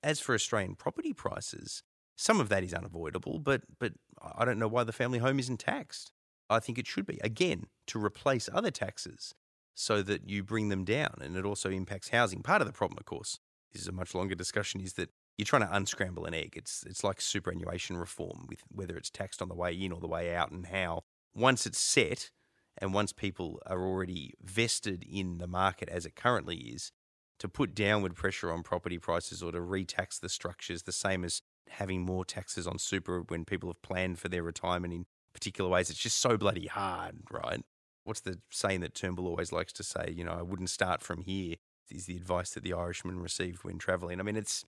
As 0.03 0.21
for 0.21 0.35
Australian 0.35 0.75
property 0.75 1.15
prices, 1.15 1.83
some 2.17 2.39
of 2.39 2.51
that 2.51 2.63
is 2.63 2.75
unavoidable, 2.75 3.39
but, 3.39 3.63
but 3.81 3.93
I 4.21 4.45
don't 4.45 4.59
know 4.59 4.69
why 4.69 4.85
the 4.85 4.93
family 4.93 5.21
home 5.21 5.39
isn't 5.39 5.61
taxed. 5.61 6.13
I 6.51 6.61
think 6.61 6.79
it 6.79 6.87
should 6.87 7.07
be, 7.07 7.19
again, 7.23 7.67
to 7.89 8.03
replace 8.03 8.49
other 8.53 8.71
taxes 8.71 9.35
so 9.75 10.03
that 10.03 10.29
you 10.29 10.43
bring 10.43 10.69
them 10.69 10.85
down. 10.85 11.17
And 11.21 11.37
it 11.37 11.45
also 11.45 11.71
impacts 11.71 12.11
housing. 12.11 12.43
Part 12.43 12.61
of 12.61 12.67
the 12.67 12.73
problem, 12.73 12.99
of 12.99 13.07
course, 13.07 13.39
this 13.73 13.83
is 13.83 13.89
a 13.89 13.93
much 13.93 14.15
longer 14.15 14.35
discussion, 14.35 14.81
is 14.81 14.95
that 14.95 15.11
you're 15.37 15.47
trying 15.47 15.63
to 15.63 15.75
unscramble 15.75 16.27
an 16.27 16.35
egg. 16.35 16.53
It's 16.55 16.85
it's 16.87 17.03
like 17.03 17.21
superannuation 17.21 17.97
reform, 17.97 18.47
with 18.49 18.61
whether 18.71 18.97
it's 18.97 19.11
taxed 19.11 19.43
on 19.43 19.49
the 19.49 19.55
way 19.55 19.73
in 19.73 19.91
or 19.91 20.01
the 20.01 20.07
way 20.07 20.35
out, 20.35 20.53
and 20.53 20.67
how 20.67 21.03
once 21.35 21.67
it's 21.67 21.81
set, 21.81 22.31
and 22.79 22.95
once 22.95 23.13
people 23.13 23.61
are 23.67 23.83
already 23.83 24.35
vested 24.41 25.05
in 25.11 25.39
the 25.39 25.49
market 25.49 25.89
as 25.89 26.07
it 26.07 26.15
currently 26.15 26.57
is, 26.57 26.93
to 27.41 27.49
put 27.49 27.75
downward 27.75 28.15
pressure 28.15 28.53
on 28.53 28.63
property 28.63 28.99
prices 28.99 29.43
or 29.43 29.51
to 29.51 29.59
retax 29.59 30.21
the 30.21 30.29
structures, 30.29 30.85
the 30.85 30.93
same 30.93 31.25
as 31.25 31.43
having 31.71 32.03
more 32.03 32.25
taxes 32.25 32.67
on 32.67 32.79
super 32.79 33.23
when 33.23 33.45
people 33.45 33.69
have 33.69 33.83
planned 33.83 34.19
for 34.21 34.29
their 34.29 34.43
retirement 34.43 34.95
in 34.95 35.07
particular 35.35 35.68
ways. 35.68 35.90
It's 35.90 35.99
just 35.99 36.18
so 36.18 36.38
bloody 36.38 36.66
hard, 36.66 37.16
right? 37.31 37.61
what's 38.05 38.20
the 38.20 38.38
saying 38.51 38.81
that 38.81 38.94
Turnbull 38.94 39.27
always 39.27 39.51
likes 39.51 39.73
to 39.75 39.83
say? 39.83 40.14
You 40.14 40.25
know, 40.25 40.33
I 40.33 40.42
wouldn't 40.42 40.70
start 40.70 41.03
from 41.03 41.23
here. 41.23 41.57
Is 41.90 42.07
the 42.07 42.16
advice 42.16 42.51
that 42.51 42.62
the 42.62 42.73
Irishman 42.73 43.20
received 43.20 43.64
when 43.64 43.79
travelling? 43.79 44.20
I 44.20 44.23
mean, 44.23 44.37
it's 44.37 44.64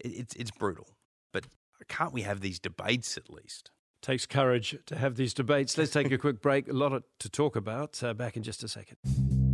it's 0.00 0.34
it's 0.34 0.50
brutal, 0.50 0.96
but 1.32 1.46
can't 1.88 2.12
we 2.12 2.22
have 2.22 2.40
these 2.40 2.58
debates 2.58 3.16
at 3.16 3.30
least? 3.30 3.70
Takes 4.02 4.26
courage 4.26 4.76
to 4.86 4.96
have 4.96 5.16
these 5.16 5.32
debates. 5.32 5.76
Let's 5.78 5.92
take 5.92 6.10
a 6.10 6.18
quick 6.26 6.40
break. 6.40 6.68
A 6.68 6.72
lot 6.72 7.02
to 7.20 7.28
talk 7.28 7.56
about. 7.56 8.02
Uh, 8.02 8.14
back 8.14 8.36
in 8.36 8.42
just 8.42 8.64
a 8.64 8.68
second. 8.68 9.45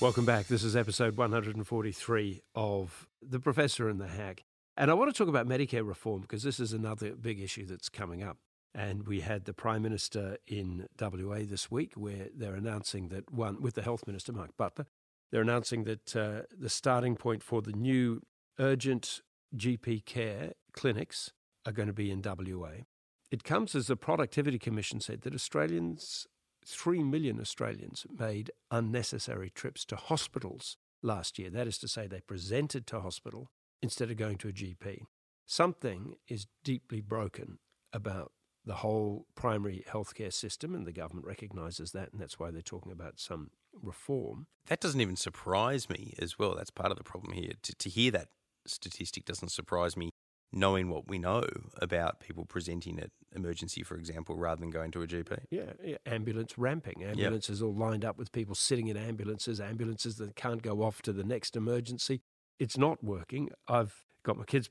Welcome 0.00 0.24
back. 0.24 0.46
This 0.46 0.64
is 0.64 0.76
episode 0.76 1.18
143 1.18 2.40
of 2.54 3.06
The 3.20 3.38
Professor 3.38 3.86
and 3.90 4.00
the 4.00 4.08
Hack. 4.08 4.44
And 4.74 4.90
I 4.90 4.94
want 4.94 5.14
to 5.14 5.18
talk 5.18 5.28
about 5.28 5.46
Medicare 5.46 5.86
reform 5.86 6.22
because 6.22 6.42
this 6.42 6.58
is 6.58 6.72
another 6.72 7.14
big 7.14 7.38
issue 7.38 7.66
that's 7.66 7.90
coming 7.90 8.22
up. 8.22 8.38
And 8.74 9.06
we 9.06 9.20
had 9.20 9.44
the 9.44 9.52
Prime 9.52 9.82
Minister 9.82 10.38
in 10.46 10.86
WA 10.98 11.40
this 11.42 11.70
week 11.70 11.92
where 11.96 12.28
they're 12.34 12.54
announcing 12.54 13.08
that 13.08 13.30
one, 13.30 13.60
with 13.60 13.74
the 13.74 13.82
Health 13.82 14.06
Minister, 14.06 14.32
Mark 14.32 14.56
Butler, 14.56 14.86
they're 15.30 15.42
announcing 15.42 15.84
that 15.84 16.16
uh, 16.16 16.42
the 16.58 16.70
starting 16.70 17.14
point 17.14 17.42
for 17.42 17.60
the 17.60 17.72
new 17.72 18.22
urgent 18.58 19.20
GP 19.54 20.06
care 20.06 20.52
clinics 20.72 21.32
are 21.66 21.72
going 21.72 21.88
to 21.88 21.92
be 21.92 22.10
in 22.10 22.22
WA. 22.22 22.84
It 23.30 23.44
comes 23.44 23.74
as 23.74 23.88
the 23.88 23.96
Productivity 23.96 24.58
Commission 24.58 25.00
said 25.00 25.20
that 25.22 25.34
Australians 25.34 26.26
3 26.70 27.02
million 27.04 27.40
Australians 27.40 28.06
made 28.18 28.50
unnecessary 28.70 29.50
trips 29.50 29.84
to 29.86 29.96
hospitals 29.96 30.76
last 31.02 31.38
year. 31.38 31.50
That 31.50 31.66
is 31.66 31.78
to 31.78 31.88
say, 31.88 32.06
they 32.06 32.20
presented 32.20 32.86
to 32.88 33.00
hospital 33.00 33.50
instead 33.82 34.10
of 34.10 34.16
going 34.16 34.38
to 34.38 34.48
a 34.48 34.52
GP. 34.52 35.02
Something 35.46 36.14
is 36.28 36.46
deeply 36.64 37.00
broken 37.00 37.58
about 37.92 38.32
the 38.64 38.76
whole 38.76 39.26
primary 39.34 39.84
healthcare 39.88 40.32
system, 40.32 40.74
and 40.74 40.86
the 40.86 40.92
government 40.92 41.26
recognises 41.26 41.92
that, 41.92 42.12
and 42.12 42.20
that's 42.20 42.38
why 42.38 42.50
they're 42.50 42.60
talking 42.60 42.92
about 42.92 43.18
some 43.18 43.50
reform. 43.82 44.46
That 44.66 44.80
doesn't 44.80 45.00
even 45.00 45.16
surprise 45.16 45.88
me 45.88 46.14
as 46.18 46.38
well. 46.38 46.54
That's 46.54 46.70
part 46.70 46.92
of 46.92 46.98
the 46.98 47.04
problem 47.04 47.32
here. 47.32 47.52
To, 47.62 47.74
to 47.74 47.88
hear 47.88 48.10
that 48.12 48.28
statistic 48.66 49.24
doesn't 49.24 49.48
surprise 49.48 49.96
me 49.96 50.09
knowing 50.52 50.88
what 50.88 51.08
we 51.08 51.18
know 51.18 51.44
about 51.80 52.20
people 52.20 52.44
presenting 52.44 52.98
at 52.98 53.10
emergency, 53.34 53.82
for 53.82 53.96
example, 53.96 54.36
rather 54.36 54.60
than 54.60 54.70
going 54.70 54.90
to 54.90 55.02
a 55.02 55.06
GP. 55.06 55.38
Yeah, 55.50 55.72
yeah. 55.82 55.96
ambulance 56.06 56.58
ramping. 56.58 57.04
Ambulances 57.04 57.60
yep. 57.60 57.66
all 57.66 57.74
lined 57.74 58.04
up 58.04 58.18
with 58.18 58.32
people 58.32 58.54
sitting 58.54 58.88
in 58.88 58.96
ambulances, 58.96 59.60
ambulances 59.60 60.16
that 60.16 60.34
can't 60.34 60.62
go 60.62 60.82
off 60.82 61.02
to 61.02 61.12
the 61.12 61.24
next 61.24 61.56
emergency. 61.56 62.22
It's 62.58 62.76
not 62.76 63.02
working. 63.02 63.50
I've 63.68 63.94
got 64.24 64.36
my 64.36 64.44
kids, 64.44 64.70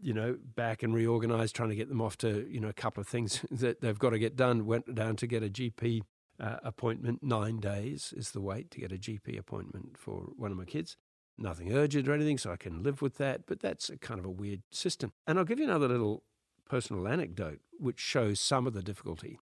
you 0.00 0.12
know, 0.12 0.36
back 0.56 0.82
and 0.82 0.92
reorganized, 0.92 1.54
trying 1.54 1.70
to 1.70 1.76
get 1.76 1.88
them 1.88 2.00
off 2.00 2.18
to, 2.18 2.46
you 2.50 2.60
know, 2.60 2.68
a 2.68 2.74
couple 2.74 3.00
of 3.00 3.08
things 3.08 3.44
that 3.50 3.80
they've 3.80 3.98
got 3.98 4.10
to 4.10 4.18
get 4.18 4.36
done. 4.36 4.66
Went 4.66 4.94
down 4.94 5.16
to 5.16 5.26
get 5.26 5.44
a 5.44 5.48
GP 5.48 6.02
uh, 6.40 6.56
appointment. 6.64 7.22
Nine 7.22 7.60
days 7.60 8.12
is 8.16 8.32
the 8.32 8.40
wait 8.40 8.70
to 8.72 8.80
get 8.80 8.92
a 8.92 8.96
GP 8.96 9.38
appointment 9.38 9.96
for 9.96 10.30
one 10.36 10.50
of 10.50 10.56
my 10.56 10.64
kids. 10.64 10.96
Nothing 11.40 11.72
urgent 11.72 12.08
or 12.08 12.12
anything, 12.12 12.38
so 12.38 12.52
I 12.52 12.56
can 12.56 12.82
live 12.82 13.02
with 13.02 13.16
that. 13.18 13.46
But 13.46 13.60
that's 13.60 13.88
a 13.88 13.96
kind 13.96 14.20
of 14.20 14.26
a 14.26 14.30
weird 14.30 14.62
system. 14.70 15.12
And 15.26 15.38
I'll 15.38 15.44
give 15.44 15.58
you 15.58 15.64
another 15.64 15.88
little 15.88 16.24
personal 16.68 17.08
anecdote 17.08 17.60
which 17.78 17.98
shows 17.98 18.40
some 18.40 18.66
of 18.66 18.74
the 18.74 18.82
difficulty. 18.82 19.38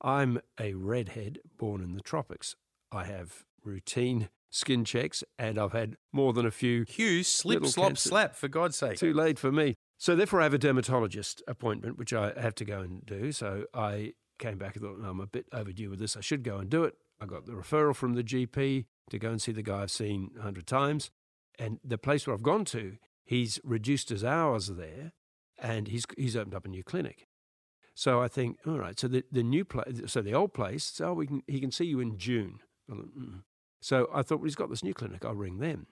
I'm 0.00 0.40
a 0.60 0.74
redhead 0.74 1.40
born 1.56 1.82
in 1.82 1.94
the 1.94 2.00
tropics. 2.00 2.54
I 2.92 3.04
have 3.04 3.44
routine 3.64 4.28
skin 4.50 4.84
checks, 4.84 5.24
and 5.38 5.58
I've 5.58 5.72
had 5.72 5.96
more 6.12 6.32
than 6.32 6.46
a 6.46 6.50
few. 6.50 6.84
Hugh, 6.88 7.22
slip, 7.22 7.66
slop, 7.66 7.88
cancer. 7.88 8.08
slap, 8.08 8.34
for 8.34 8.48
God's 8.48 8.76
sake. 8.76 8.98
Too 8.98 9.12
late 9.12 9.38
for 9.38 9.52
me. 9.52 9.74
So 9.98 10.14
therefore, 10.14 10.40
I 10.40 10.44
have 10.44 10.54
a 10.54 10.58
dermatologist 10.58 11.42
appointment, 11.48 11.98
which 11.98 12.12
I 12.12 12.32
have 12.40 12.54
to 12.56 12.64
go 12.64 12.80
and 12.80 13.04
do. 13.04 13.32
So 13.32 13.64
I 13.74 14.12
came 14.38 14.56
back 14.56 14.76
and 14.76 14.84
thought, 14.84 15.00
no, 15.00 15.10
I'm 15.10 15.20
a 15.20 15.26
bit 15.26 15.46
overdue 15.52 15.90
with 15.90 15.98
this. 15.98 16.16
I 16.16 16.20
should 16.20 16.44
go 16.44 16.58
and 16.58 16.70
do 16.70 16.84
it. 16.84 16.94
I 17.20 17.26
got 17.26 17.46
the 17.46 17.52
referral 17.52 17.96
from 17.96 18.14
the 18.14 18.22
GP 18.22 18.84
to 19.10 19.18
go 19.18 19.30
and 19.30 19.42
see 19.42 19.52
the 19.52 19.62
guy 19.62 19.82
I've 19.82 19.90
seen 19.90 20.30
a 20.38 20.42
hundred 20.42 20.66
times, 20.66 21.10
and 21.58 21.78
the 21.84 21.98
place 21.98 22.26
where 22.26 22.34
I've 22.34 22.42
gone 22.42 22.64
to, 22.66 22.98
he's 23.24 23.60
reduced 23.64 24.08
his 24.08 24.24
hours 24.24 24.68
there, 24.68 25.12
and 25.58 25.88
he's 25.88 26.04
he's 26.16 26.36
opened 26.36 26.54
up 26.54 26.64
a 26.64 26.68
new 26.68 26.84
clinic. 26.84 27.26
So 27.94 28.22
I 28.22 28.28
think, 28.28 28.58
all 28.64 28.78
right. 28.78 28.98
So 28.98 29.08
the, 29.08 29.24
the 29.32 29.42
new 29.42 29.64
place, 29.64 30.02
so 30.06 30.22
the 30.22 30.34
old 30.34 30.54
place, 30.54 30.84
so 30.84 31.14
we 31.14 31.26
can 31.26 31.42
he 31.46 31.60
can 31.60 31.72
see 31.72 31.86
you 31.86 31.98
in 32.00 32.16
June. 32.16 32.60
So 33.80 34.08
I 34.14 34.22
thought, 34.22 34.38
well, 34.38 34.44
he's 34.44 34.54
got 34.54 34.70
this 34.70 34.84
new 34.84 34.94
clinic. 34.94 35.24
I'll 35.24 35.34
ring 35.34 35.58
them, 35.58 35.88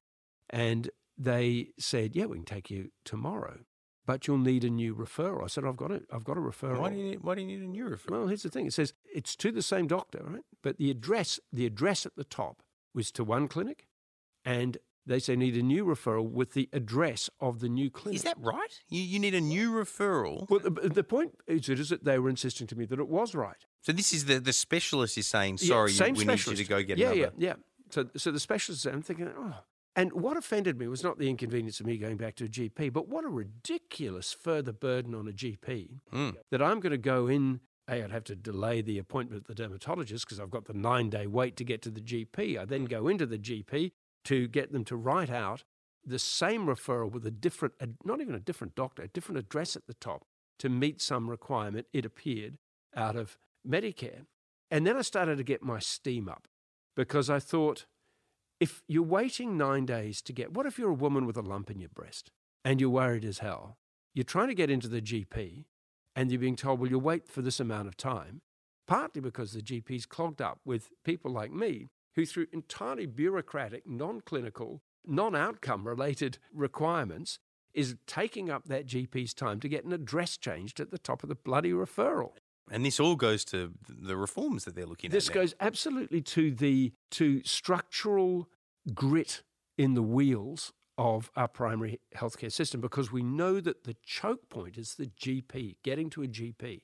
and 0.50 0.90
they 1.18 1.70
said, 1.79 2.14
yeah, 2.14 2.26
we 2.26 2.37
can 2.37 2.44
take 2.44 2.70
you 2.70 2.90
tomorrow, 3.05 3.61
but 4.07 4.26
you'll 4.26 4.38
need 4.38 4.64
a 4.64 4.70
new 4.70 4.94
referral. 4.94 5.42
I 5.42 5.46
said, 5.48 5.64
I've 5.64 5.76
got 5.76 5.90
it. 5.90 6.05
I've 6.12 6.24
got 6.24 6.37
a 6.37 6.40
referral. 6.40 6.79
Why 6.79 6.90
do 6.90 6.96
you 6.96 7.05
need, 7.05 7.22
why 7.22 7.35
do 7.35 7.40
you 7.40 7.46
need 7.46 7.61
a 7.61 7.66
new 7.66 7.88
referral? 7.88 8.11
Well, 8.11 8.26
here's 8.29 8.42
the 8.42 8.50
thing. 8.50 8.66
It 8.66 8.72
says 8.72 8.92
it's 9.12 9.35
to 9.37 9.50
the 9.50 9.62
same 9.62 9.87
doctor, 9.87 10.22
right? 10.22 10.44
But 10.62 10.79
the 10.79 10.90
address, 10.90 11.40
the 11.52 11.66
address 11.66 12.07
at 12.07 12.16
the 12.16 12.24
top 12.24 12.62
was 12.94 13.11
to 13.12 13.24
one 13.24 13.48
clinic, 13.48 13.87
and 14.44 14.79
they 15.07 15.19
say 15.19 15.37
need 15.37 15.57
a 15.57 15.62
new 15.62 15.85
referral 15.85 16.29
with 16.29 16.53
the 16.53 16.69
address 16.73 17.31
of 17.40 17.61
the 17.61 17.69
new 17.69 17.90
clinic. 17.90 18.16
Is 18.16 18.23
that 18.25 18.37
right? 18.40 18.81
You, 18.88 19.01
you 19.03 19.19
need 19.19 19.35
a 19.35 19.40
new 19.40 19.71
referral. 19.73 20.49
Well, 20.51 20.61
the, 20.61 20.71
the 20.71 21.05
point 21.05 21.33
is, 21.47 21.69
is 21.69 21.90
that 21.90 22.05
they 22.05 22.19
were 22.19 22.29
insisting 22.29 22.66
to 22.69 22.77
me 22.77 22.87
that 22.87 22.99
it 22.99 23.09
was 23.09 23.35
right. 23.35 23.64
So 23.83 23.92
this 23.92 24.12
is 24.12 24.25
the, 24.25 24.40
the 24.40 24.53
specialist 24.53 25.16
is 25.16 25.27
saying, 25.27 25.59
Yeah, 25.61 25.69
sorry, 25.69 25.92
same 25.92 26.14
we 26.14 26.25
need 26.25 26.45
you 26.47 26.57
to 26.57 26.64
go 26.64 26.83
get 26.83 26.99
yeah, 26.99 27.07
another. 27.07 27.21
Yeah, 27.21 27.31
yeah, 27.38 27.55
So, 27.90 28.07
so 28.16 28.31
the 28.33 28.40
specialist, 28.40 28.85
I'm 28.87 29.03
thinking, 29.03 29.31
oh. 29.37 29.55
And 29.95 30.12
what 30.12 30.37
offended 30.37 30.79
me 30.79 30.88
was 30.88 31.03
not 31.03 31.19
the 31.19 31.31
inconvenience 31.31 31.81
of 31.81 31.87
me 31.87 31.97
going 31.97 32.19
back 32.19 32.35
to 32.37 32.45
a 32.45 32.49
GP, 32.49 32.92
but 32.92 33.09
what 33.09 33.25
a 33.25 33.29
ridiculous 33.29 34.33
further 34.33 34.73
burden 34.73 35.14
on 35.14 35.27
a 35.27 35.33
GP 35.33 36.01
Mm. 36.12 36.35
that 36.51 36.61
I'm 36.61 36.81
going 36.81 36.90
to 36.90 36.99
go 36.99 37.27
in. 37.29 37.61
A, 37.88 38.03
I'd 38.03 38.11
have 38.11 38.25
to 38.25 38.35
delay 38.35 38.83
the 38.83 38.99
appointment 38.99 39.42
at 39.42 39.47
the 39.47 39.55
dermatologist 39.55 40.27
because 40.27 40.40
I've 40.40 40.51
got 40.51 40.64
the 40.66 40.75
nine 40.75 41.09
day 41.09 41.27
wait 41.29 41.57
to 41.57 41.64
get 41.64 41.81
to 41.83 41.90
the 41.90 42.01
GP. 42.01 42.59
I 42.59 42.64
then 42.64 42.85
go 42.85 43.07
into 43.07 43.27
the 43.27 43.38
GP 43.38 43.92
to 44.27 44.49
get 44.49 44.73
them 44.73 44.85
to 44.85 44.97
write 44.97 45.31
out 45.31 45.65
the 46.05 46.19
same 46.19 46.67
referral 46.67 47.11
with 47.11 47.27
a 47.27 47.31
different, 47.31 47.75
not 48.05 48.21
even 48.21 48.35
a 48.35 48.41
different 48.41 48.75
doctor, 48.75 49.03
a 49.03 49.09
different 49.09 49.39
address 49.39 49.75
at 49.75 49.87
the 49.87 49.95
top 49.95 50.25
to 50.59 50.69
meet 50.69 51.01
some 51.01 51.29
requirement, 51.29 51.87
it 51.93 52.05
appeared, 52.05 52.59
out 52.95 53.17
of 53.17 53.37
Medicare. 53.69 54.27
And 54.71 54.87
then 54.87 54.97
I 54.97 55.03
started 55.03 55.39
to 55.39 55.45
get 55.45 55.62
my 55.62 55.79
steam 55.79 56.29
up 56.29 56.49
because 56.95 57.29
I 57.29 57.39
thought, 57.39 57.87
if 58.59 58.83
you're 58.89 59.03
waiting 59.03 59.59
nine 59.59 59.85
days 59.85 60.23
to 60.23 60.33
get, 60.33 60.53
what 60.53 60.67
if 60.67 60.79
you're 60.79 60.91
a 60.91 60.95
woman 60.95 61.27
with 61.27 61.37
a 61.37 61.43
lump 61.43 61.71
in 61.71 61.79
your 61.79 61.91
breast 61.91 62.31
and 62.65 62.81
you're 62.81 62.91
worried 62.91 63.25
as 63.25 63.41
hell? 63.41 63.77
You're 64.15 64.25
trying 64.25 64.49
to 64.49 64.55
get 64.55 64.71
into 64.71 64.89
the 64.89 65.03
GP 65.03 65.65
and 66.15 66.31
you're 66.31 66.41
being 66.41 66.57
told, 66.57 66.81
well, 66.81 66.91
you'll 66.91 67.01
wait 67.01 67.29
for 67.29 67.43
this 67.43 67.61
amount 67.61 67.89
of 67.89 67.97
time, 67.97 68.41
partly 68.87 69.21
because 69.21 69.53
the 69.53 69.61
GP's 69.61 70.07
clogged 70.07 70.41
up 70.41 70.61
with 70.65 70.89
people 71.05 71.31
like 71.31 71.53
me 71.53 71.89
who, 72.16 72.26
through 72.26 72.46
entirely 72.52 73.07
bureaucratic, 73.07 73.87
non 73.87 74.22
clinical, 74.22 74.83
non 75.07 75.37
outcome 75.37 75.87
related 75.87 76.38
requirements, 76.52 77.38
is 77.74 77.94
taking 78.07 78.50
up 78.50 78.66
that 78.66 78.87
GP's 78.87 79.35
time 79.35 79.61
to 79.61 79.68
get 79.68 79.85
an 79.85 79.92
address 79.92 80.37
changed 80.37 80.81
at 80.81 80.90
the 80.90 80.98
top 80.98 81.22
of 81.22 81.29
the 81.29 81.35
bloody 81.35 81.72
referral. 81.72 82.33
And 82.70 82.85
this 82.85 82.98
all 82.98 83.14
goes 83.14 83.44
to 83.46 83.72
the 83.88 84.16
reforms 84.16 84.64
that 84.64 84.74
they're 84.74 84.87
looking 84.87 85.11
This 85.11 85.29
at. 85.29 85.35
now. 85.35 85.40
goes 85.42 85.55
absolutely 85.61 86.22
to 86.22 86.50
the 86.50 86.92
to 87.12 87.42
structural 87.44 88.48
grit 88.92 89.42
in 89.79 89.94
the 89.94 90.02
wheels 90.02 90.72
of 90.98 91.31
our 91.37 91.48
primary 91.48 92.00
healthcare 92.16 92.50
system 92.50 92.81
because 92.81 93.12
we 93.12 93.22
know 93.22 93.61
that 93.61 93.85
the 93.85 93.94
choke 94.02 94.48
point 94.48 94.79
is 94.79 94.94
the 94.94 95.07
GP, 95.07 95.76
getting 95.85 96.09
to 96.11 96.22
a 96.22 96.26
GP. 96.26 96.81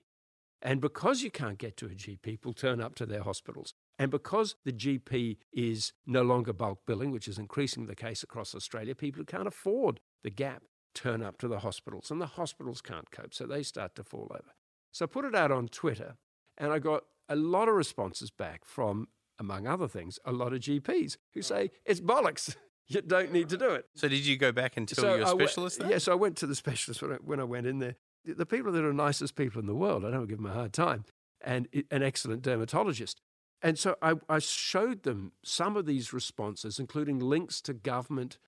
And 0.61 0.81
because 0.81 1.23
you 1.23 1.31
can't 1.31 1.59
get 1.59 1.77
to 1.79 1.87
a 1.87 1.91
GP, 1.91 2.21
people 2.21 2.53
turn 2.53 2.81
up 2.81 2.95
to 2.97 3.07
their 3.07 3.23
hospitals. 3.23 3.75
And 4.03 4.11
because 4.11 4.57
the 4.65 4.73
GP 4.73 5.37
is 5.53 5.93
no 6.09 6.23
longer 6.23 6.53
bulk 6.53 6.81
billing, 6.89 7.13
which 7.13 7.29
is 7.29 7.39
increasingly 7.39 7.87
the 7.87 7.95
case 7.95 8.25
across 8.25 8.53
Australia, 8.53 8.97
people 8.97 9.21
who 9.21 9.25
can't 9.25 9.47
afford 9.47 10.01
the 10.25 10.31
gap 10.31 10.65
turn 10.93 11.23
up 11.23 11.39
to 11.39 11.47
the 11.47 11.61
hospitals. 11.61 12.11
And 12.11 12.21
the 12.21 12.27
hospitals 12.27 12.81
can't 12.81 13.13
cope, 13.13 13.33
so 13.33 13.47
they 13.47 13.63
start 13.63 13.95
to 13.95 14.03
fall 14.03 14.27
over. 14.33 14.55
So 14.91 15.05
I 15.05 15.07
put 15.07 15.25
it 15.25 15.37
out 15.37 15.53
on 15.53 15.69
Twitter, 15.69 16.17
and 16.59 16.73
I 16.73 16.81
got 16.81 17.05
a 17.29 17.37
lot 17.37 17.69
of 17.69 17.77
responses 17.77 18.33
back 18.33 18.65
from, 18.65 19.07
among 19.39 19.69
other 19.69 19.87
things, 19.87 20.19
a 20.25 20.33
lot 20.33 20.53
of 20.53 20.59
GPs 20.59 21.17
who 21.35 21.41
say, 21.43 21.71
it's 21.87 22.01
bollocks. 22.01 22.57
You 22.89 23.01
don't 23.01 23.33
need 23.33 23.49
to 23.51 23.57
do 23.57 23.71
it. 23.71 23.87
So 23.95 24.09
did 24.09 24.27
you 24.27 24.37
go 24.37 24.51
back 24.51 24.77
and 24.77 24.89
tell 24.89 25.17
your 25.17 25.25
I 25.25 25.33
went- 25.33 25.49
specialist 25.51 25.79
that? 25.79 25.89
Yeah, 25.89 25.99
so 25.99 26.11
I 26.11 26.17
went 26.17 26.37
to 26.39 26.49
the 26.49 26.55
specialist 26.65 27.01
when 27.01 27.13
I, 27.13 27.15
when 27.23 27.39
I 27.39 27.45
went 27.45 27.69
in 27.69 27.79
there. 27.79 27.95
The, 28.25 28.35
the 28.35 28.45
people 28.45 28.73
that 28.73 28.85
are 28.85 28.93
nicest 28.93 29.37
people 29.37 29.61
in 29.61 29.67
the 29.67 29.75
world, 29.75 30.05
I 30.05 30.11
don't 30.11 30.27
give 30.27 30.39
them 30.39 30.47
a 30.47 30.53
hard 30.53 30.73
time, 30.73 31.05
and 31.41 31.69
an 31.93 32.03
excellent 32.03 32.43
dermatologist. 32.43 33.21
And 33.63 33.79
so 33.79 33.97
I, 34.03 34.15
I 34.29 34.41
showed 34.41 35.05
them 35.05 35.33
some 35.45 35.77
of 35.77 35.87
these 35.87 36.13
responses, 36.13 36.79
including 36.79 37.21
links 37.21 37.61
to 37.63 37.73
government, 37.73 38.39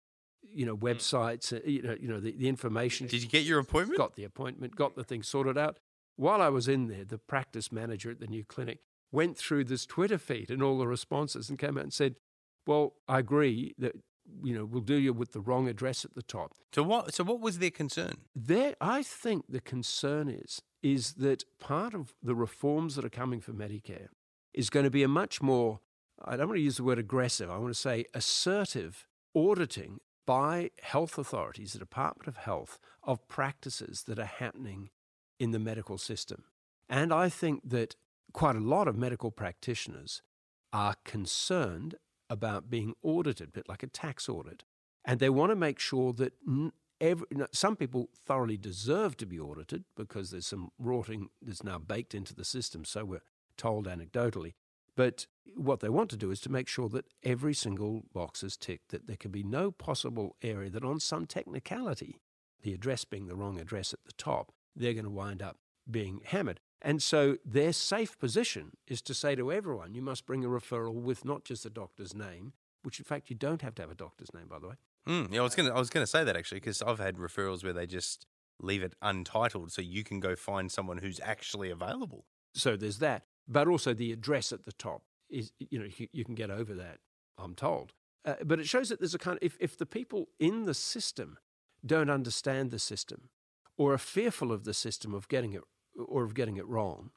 you 0.43 0.67
know, 0.67 0.77
websites, 0.77 1.53
uh, 1.53 1.61
you 1.65 1.83
know, 1.83 1.97
you 2.01 2.09
know 2.09 2.21
the, 2.21 2.33
the 2.33 2.49
information. 2.49 3.07
Did 3.07 3.23
you 3.23 3.29
get 3.29 3.45
your 3.45 3.61
appointment? 3.61 3.99
Got 3.99 4.17
the 4.17 4.25
appointment, 4.25 4.75
got 4.75 4.97
the 4.97 5.05
thing 5.05 5.23
sorted 5.23 5.57
out. 5.57 5.79
While 6.17 6.43
I 6.43 6.49
was 6.49 6.69
in 6.69 6.89
there, 6.89 7.05
the 7.05 7.19
practice 7.19 7.73
manager 7.73 8.11
at 8.11 8.21
the 8.21 8.27
new 8.27 8.45
clinic 8.45 8.81
went 9.13 9.37
through 9.37 9.65
this 9.65 9.87
Twitter 9.87 10.19
feed 10.19 10.51
and 10.51 10.63
all 10.63 10.79
the 10.79 10.89
responses 10.89 11.49
and 11.49 11.59
came 11.59 11.79
out 11.79 11.85
and 11.85 11.93
said, 11.93 12.17
"Well, 12.67 12.95
I 13.09 13.21
agree 13.21 13.75
that 13.79 13.93
you 14.43 14.55
know 14.55 14.65
we'll 14.65 14.83
do 14.83 14.97
you 14.97 15.13
with 15.13 15.33
the 15.33 15.41
wrong 15.41 15.69
address 15.69 16.05
at 16.05 16.15
the 16.15 16.23
top." 16.23 16.55
So 16.75 16.83
what? 16.83 17.15
So 17.15 17.23
what 17.23 17.41
was 17.41 17.59
their 17.59 17.71
concern? 17.71 18.19
There, 18.35 18.75
I 18.81 19.05
think 19.05 19.45
the 19.49 19.61
concern 19.61 20.29
is 20.29 20.61
is 20.83 21.15
that 21.15 21.45
part 21.59 21.95
of 21.95 22.15
the 22.23 22.35
reforms 22.35 22.95
that 22.95 23.05
are 23.05 23.11
coming 23.11 23.41
for 23.41 23.53
Medicare 23.53 24.09
is 24.55 24.71
going 24.71 24.85
to 24.85 24.91
be 24.91 25.03
a 25.03 25.09
much 25.09 25.43
more 25.43 25.81
I 26.23 26.37
don't 26.37 26.49
want 26.49 26.59
to 26.59 26.63
use 26.63 26.77
the 26.77 26.85
word 26.85 26.99
aggressive. 26.99 27.51
I 27.51 27.59
want 27.59 27.75
to 27.75 27.81
say 27.81 28.07
assertive 28.15 29.07
auditing 29.35 29.99
by 30.27 30.71
health 30.81 31.19
authorities, 31.19 31.73
the 31.73 31.79
Department 31.79 32.29
of 32.29 32.37
Health, 32.39 32.79
of 33.03 33.27
practices 33.29 34.05
that 34.05 34.19
are 34.19 34.25
happening 34.25 34.91
in 35.39 35.51
the 35.51 35.59
medical 35.59 35.99
system. 35.99 36.45
And 36.89 37.13
I 37.13 37.29
think 37.29 37.69
that 37.69 37.97
quite 38.33 38.57
a 38.57 38.61
lot 38.61 38.89
of 38.89 38.97
medical 38.97 39.31
practitioners 39.31 40.23
are 40.73 40.95
concerned 41.05 41.97
about 42.31 42.71
being 42.71 42.95
audited, 43.03 43.49
a 43.49 43.53
bit 43.53 43.69
like 43.69 43.83
a 43.83 43.89
tax 43.89 44.29
audit. 44.29 44.65
And 45.05 45.21
they 45.21 45.29
want 45.29 45.51
to 45.51 45.57
make 45.57 45.79
sure 45.79 46.13
that 46.15 46.33
every, 47.01 47.27
some 47.53 47.77
people 47.77 48.09
thoroughly 48.25 48.57
deserve 48.57 49.17
to 49.19 49.27
be 49.27 49.39
audited 49.39 49.85
because 49.95 50.31
there's 50.31 50.47
some 50.47 50.71
rotting 50.79 51.29
that's 51.43 51.63
now 51.63 51.79
baked 51.79 52.15
into 52.15 52.35
the 52.35 52.45
system, 52.45 52.85
so 52.85 53.05
we're 53.05 53.23
told 53.57 53.87
anecdotally. 53.87 54.55
But 54.97 55.27
what 55.55 55.81
they 55.81 55.89
want 55.89 56.11
to 56.11 56.17
do 56.17 56.31
is 56.31 56.41
to 56.41 56.53
make 56.53 56.69
sure 56.69 56.89
that 56.91 57.07
every 57.23 57.55
single 57.55 58.05
box 58.13 58.43
is 58.43 58.57
ticked, 58.57 58.91
that 58.91 59.07
there 59.07 59.17
can 59.17 59.31
be 59.31 59.43
no 59.43 59.71
possible 59.71 60.37
area 60.43 60.71
that 60.71 60.85
on 60.85 61.01
some 61.01 61.27
technicality, 61.27 62.21
the 62.63 62.73
address 62.73 63.05
being 63.05 63.27
the 63.27 63.37
wrong 63.37 63.61
address 63.61 63.93
at 63.93 64.05
the 64.05 64.13
top, 64.13 64.53
they're 64.75 64.95
going 64.95 65.05
to 65.05 65.11
wind 65.11 65.43
up 65.43 65.59
being 65.91 66.21
hammered. 66.25 66.61
And 66.81 67.03
so 67.03 67.39
their 67.45 67.73
safe 67.73 68.19
position 68.19 68.73
is 68.87 69.01
to 69.03 69.15
say 69.15 69.35
to 69.35 69.51
everyone, 69.53 69.95
you 69.95 70.03
must 70.03 70.27
bring 70.27 70.45
a 70.45 70.49
referral 70.49 70.95
with 70.95 71.25
not 71.25 71.45
just 71.45 71.63
the 71.63 71.71
doctor's 71.71 72.15
name, 72.15 72.53
which 72.83 72.99
in 72.99 73.05
fact 73.05 73.31
you 73.31 73.37
don't 73.37 73.63
have 73.63 73.75
to 73.77 73.83
have 73.83 73.91
a 73.91 73.95
doctor's 73.95 74.33
name, 74.35 74.47
by 74.49 74.59
the 74.59 74.69
way. 74.69 74.75
Mm, 75.09 75.33
yeah, 75.33 75.41
I 75.41 75.43
was 75.43 75.55
gonna 75.55 75.75
I 75.75 75.79
was 75.79 75.91
gonna 75.91 76.07
say 76.07 76.25
that 76.25 76.37
actually 76.37 76.61
because 76.61 76.81
I've 76.83 76.99
had 76.99 77.17
referrals 77.17 77.63
where 77.63 77.73
they 77.73 77.87
just 77.87 78.27
leave 78.61 78.83
it 78.83 78.95
untitled, 79.03 79.73
so 79.73 79.83
you 79.83 80.05
can 80.05 80.21
go 80.21 80.35
find 80.37 80.71
someone 80.71 80.99
who's 80.99 81.21
actually 81.23 81.71
available. 81.71 82.25
So 82.55 82.77
there's 82.77 82.99
that. 82.99 83.25
But 83.47 83.69
also 83.69 83.95
the 83.95 84.13
address 84.13 84.53
at 84.53 84.65
the 84.65 84.73
top 84.73 85.03
is, 85.31 85.53
you 85.59 85.79
know, 85.79 85.89
you, 86.13 86.25
can 86.25 86.35
get 86.35 86.51
over 86.51 86.75
that, 86.75 86.99
I'm 87.39 87.55
told. 87.55 87.93
Uh, 88.25 88.35
but 88.45 88.59
it 88.59 88.67
shows 88.67 88.89
that 88.89 89.01
there's 89.01 89.15
a 89.15 89.19
kind 89.19 89.37
of, 89.37 89.43
if, 89.43 89.57
if 89.61 89.77
the 89.77 89.87
people 89.87 90.29
in 90.39 90.65
the 90.65 90.75
system 90.75 91.39
don't 91.85 92.09
understand 92.09 92.71
the 92.71 92.79
system 92.79 93.29
or 93.77 93.93
are 93.93 93.99
fearful 93.99 94.51
of 94.51 94.65
the 94.65 94.73
system 94.73 95.13
of 95.13 95.29
getting 95.29 95.53
it 95.53 95.63
or 95.99 96.25
of 96.25 96.35
getting 96.35 96.57
it 96.57 96.67
wrong, 96.67 97.11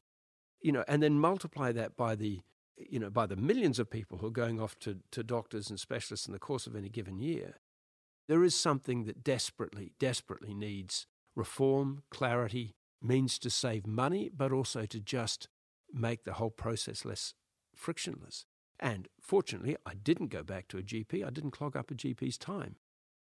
you 0.61 0.71
know, 0.71 0.83
and 0.87 1.01
then 1.01 1.19
multiply 1.19 1.71
that 1.71 1.95
by 1.95 2.15
the, 2.15 2.41
you 2.75 2.99
know, 2.99 3.09
by 3.09 3.25
the 3.25 3.35
millions 3.35 3.79
of 3.79 3.89
people 3.89 4.17
who 4.17 4.27
are 4.27 4.31
going 4.31 4.59
off 4.59 4.77
to, 4.79 4.99
to 5.11 5.23
doctors 5.23 5.69
and 5.69 5.79
specialists 5.79 6.27
in 6.27 6.33
the 6.33 6.39
course 6.39 6.67
of 6.67 6.75
any 6.75 6.89
given 6.89 7.19
year, 7.19 7.59
there 8.27 8.43
is 8.43 8.55
something 8.55 9.05
that 9.05 9.23
desperately, 9.23 9.93
desperately 9.99 10.53
needs 10.53 11.07
reform, 11.35 12.03
clarity, 12.09 12.75
means 13.01 13.39
to 13.39 13.49
save 13.49 13.87
money, 13.87 14.29
but 14.35 14.51
also 14.51 14.85
to 14.85 14.99
just 14.99 15.47
make 15.93 16.23
the 16.23 16.33
whole 16.33 16.49
process 16.51 17.05
less 17.05 17.33
frictionless. 17.75 18.45
And 18.79 19.07
fortunately, 19.19 19.75
I 19.85 19.93
didn't 19.95 20.27
go 20.27 20.43
back 20.43 20.67
to 20.69 20.77
a 20.77 20.83
GP. 20.83 21.25
I 21.25 21.29
didn't 21.31 21.51
clog 21.51 21.75
up 21.75 21.89
a 21.91 21.95
GP's 21.95 22.37
time. 22.37 22.75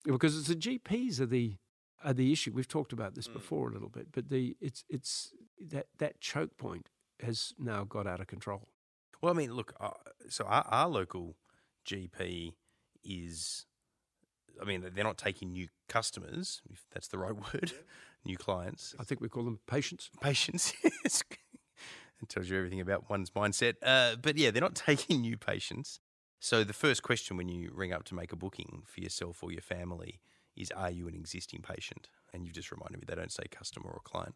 because 0.06 0.38
it's 0.38 0.48
the 0.48 0.56
GPs 0.56 1.20
are 1.20 1.26
the 1.26 1.58
are 2.04 2.14
the 2.14 2.34
issue. 2.34 2.52
We've 2.54 2.68
talked 2.68 2.92
about 2.92 3.16
this 3.16 3.30
Mm. 3.30 3.34
before 3.34 3.70
a 3.70 3.72
little 3.74 3.88
bit, 3.90 4.12
but 4.12 4.28
the 4.30 4.58
it's 4.60 4.84
it's 4.90 5.34
that 5.60 5.88
that 6.00 6.20
choke 6.20 6.58
point 6.58 6.90
has 7.22 7.54
now 7.58 7.86
got 7.86 8.06
out 8.08 8.20
of 8.20 8.28
control. 8.28 8.68
Well, 9.22 9.32
I 9.34 9.36
mean, 9.38 9.54
look, 9.54 9.74
uh, 9.80 9.92
so 10.30 10.44
our, 10.44 10.64
our 10.68 10.90
local 10.90 11.38
GP 11.86 12.54
is, 13.06 13.66
I 14.62 14.66
mean, 14.66 14.82
they're 14.94 15.04
not 15.06 15.18
taking 15.18 15.54
new 15.54 15.70
customers, 15.88 16.62
if 16.70 16.86
that's 16.94 17.08
the 17.08 17.18
right 17.18 17.34
word, 17.54 17.72
new 18.26 18.36
clients. 18.38 18.94
I 19.00 19.04
think 19.06 19.22
we 19.22 19.30
call 19.30 19.46
them 19.46 19.60
patients. 19.68 20.10
Patients. 20.20 20.74
yes. 20.84 21.24
It 22.24 22.30
tells 22.30 22.50
you 22.50 22.58
everything 22.58 22.82
about 22.82 23.10
one's 23.10 23.32
mindset. 23.32 23.76
Uh, 23.82 24.16
but 24.22 24.38
yeah, 24.38 24.52
they're 24.52 24.62
not 24.62 24.76
taking 24.88 25.22
new 25.22 25.38
patients. 25.38 26.00
So 26.40 26.64
the 26.64 26.74
first 26.74 27.04
question 27.04 27.38
when 27.38 27.48
you 27.48 27.72
ring 27.74 27.94
up 27.94 28.04
to 28.06 28.16
make 28.16 28.34
a 28.34 28.36
booking 28.36 28.84
for 28.86 29.00
yourself 29.00 29.44
or 29.44 29.52
your 29.52 29.62
family 29.62 30.20
is, 30.56 30.72
are 30.72 30.92
you 30.92 31.08
an 31.08 31.16
existing 31.16 31.62
patient? 31.62 32.10
And 32.34 32.44
you've 32.44 32.54
just 32.54 32.72
reminded 32.72 33.00
me 33.00 33.06
they 33.08 33.16
don't 33.16 33.32
say 33.32 33.44
customer 33.50 33.90
or 33.90 34.02
client. 34.04 34.36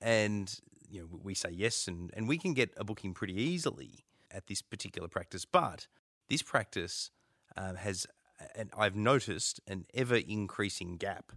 And 0.00 0.52
you 0.90 1.00
know, 1.00 1.06
we 1.22 1.34
say 1.34 1.50
yes, 1.50 1.88
and, 1.88 2.10
and 2.14 2.28
we 2.28 2.38
can 2.38 2.54
get 2.54 2.72
a 2.76 2.84
booking 2.84 3.14
pretty 3.14 3.40
easily 3.40 4.04
at 4.30 4.46
this 4.46 4.62
particular 4.62 5.08
practice. 5.08 5.44
But 5.44 5.86
this 6.28 6.42
practice 6.42 7.10
um, 7.56 7.76
has, 7.76 8.06
and 8.54 8.70
I've 8.76 8.96
noticed, 8.96 9.60
an 9.66 9.86
ever 9.94 10.16
increasing 10.16 10.96
gap. 10.96 11.32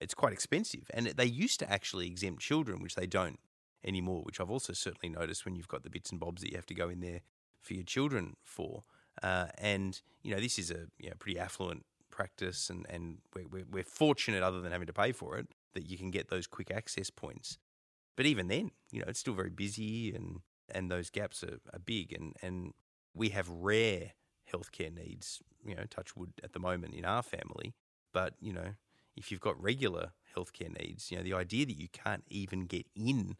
It's 0.00 0.14
quite 0.14 0.32
expensive, 0.32 0.90
and 0.92 1.06
they 1.06 1.24
used 1.24 1.60
to 1.60 1.70
actually 1.70 2.06
exempt 2.06 2.42
children, 2.42 2.82
which 2.82 2.94
they 2.94 3.06
don't 3.06 3.38
anymore. 3.84 4.22
Which 4.22 4.40
I've 4.40 4.50
also 4.50 4.72
certainly 4.72 5.14
noticed 5.14 5.44
when 5.44 5.56
you've 5.56 5.68
got 5.68 5.82
the 5.82 5.90
bits 5.90 6.10
and 6.10 6.20
bobs 6.20 6.42
that 6.42 6.50
you 6.50 6.56
have 6.56 6.66
to 6.66 6.74
go 6.74 6.88
in 6.88 7.00
there 7.00 7.20
for 7.60 7.74
your 7.74 7.84
children 7.84 8.36
for. 8.42 8.84
Uh, 9.22 9.46
and 9.58 10.00
you 10.22 10.34
know, 10.34 10.40
this 10.40 10.58
is 10.58 10.70
a 10.70 10.86
you 10.98 11.08
know, 11.08 11.14
pretty 11.18 11.38
affluent 11.38 11.84
practice, 12.10 12.70
and 12.70 12.86
and 12.88 13.18
we're, 13.34 13.46
we're, 13.48 13.66
we're 13.70 13.84
fortunate, 13.84 14.42
other 14.42 14.60
than 14.60 14.72
having 14.72 14.86
to 14.86 14.92
pay 14.92 15.12
for 15.12 15.36
it, 15.36 15.48
that 15.74 15.88
you 15.88 15.98
can 15.98 16.10
get 16.10 16.28
those 16.28 16.46
quick 16.46 16.70
access 16.70 17.10
points. 17.10 17.58
But 18.16 18.26
even 18.26 18.48
then, 18.48 18.70
you 18.92 19.00
know, 19.00 19.06
it's 19.08 19.20
still 19.20 19.34
very 19.34 19.50
busy, 19.50 20.14
and 20.14 20.40
and 20.68 20.90
those 20.90 21.10
gaps 21.10 21.42
are, 21.42 21.58
are 21.72 21.78
big, 21.84 22.12
and 22.12 22.34
and 22.42 22.72
we 23.14 23.30
have 23.30 23.48
rare 23.48 24.12
healthcare 24.52 24.94
needs. 24.94 25.40
You 25.64 25.74
know, 25.74 25.84
touch 25.88 26.16
wood 26.16 26.32
at 26.42 26.52
the 26.52 26.60
moment 26.60 26.94
in 26.94 27.04
our 27.04 27.22
family, 27.22 27.74
but 28.12 28.34
you 28.40 28.52
know, 28.52 28.74
if 29.16 29.30
you've 29.30 29.40
got 29.40 29.60
regular 29.60 30.12
healthcare 30.36 30.76
needs, 30.78 31.10
you 31.10 31.16
know, 31.16 31.22
the 31.22 31.34
idea 31.34 31.66
that 31.66 31.78
you 31.78 31.88
can't 31.88 32.24
even 32.28 32.66
get 32.66 32.86
in 32.94 33.36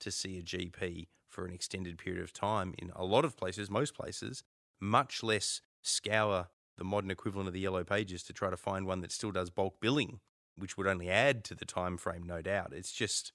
to 0.00 0.10
see 0.10 0.38
a 0.38 0.42
GP 0.42 1.08
for 1.28 1.44
an 1.44 1.52
extended 1.52 1.98
period 1.98 2.22
of 2.22 2.32
time 2.32 2.74
in 2.78 2.90
a 2.96 3.04
lot 3.04 3.24
of 3.24 3.36
places, 3.36 3.70
most 3.70 3.94
places, 3.94 4.42
much 4.80 5.22
less 5.22 5.60
scour 5.82 6.48
the 6.76 6.84
modern 6.84 7.10
equivalent 7.10 7.48
of 7.48 7.54
the 7.54 7.60
yellow 7.60 7.82
pages 7.84 8.22
to 8.22 8.32
try 8.32 8.50
to 8.50 8.56
find 8.56 8.86
one 8.86 9.00
that 9.00 9.10
still 9.12 9.32
does 9.32 9.50
bulk 9.50 9.80
billing, 9.80 10.20
which 10.56 10.76
would 10.76 10.86
only 10.86 11.10
add 11.10 11.42
to 11.44 11.54
the 11.54 11.64
time 11.64 11.96
frame, 11.96 12.22
no 12.24 12.40
doubt. 12.40 12.72
It's 12.72 12.92
just, 12.92 13.32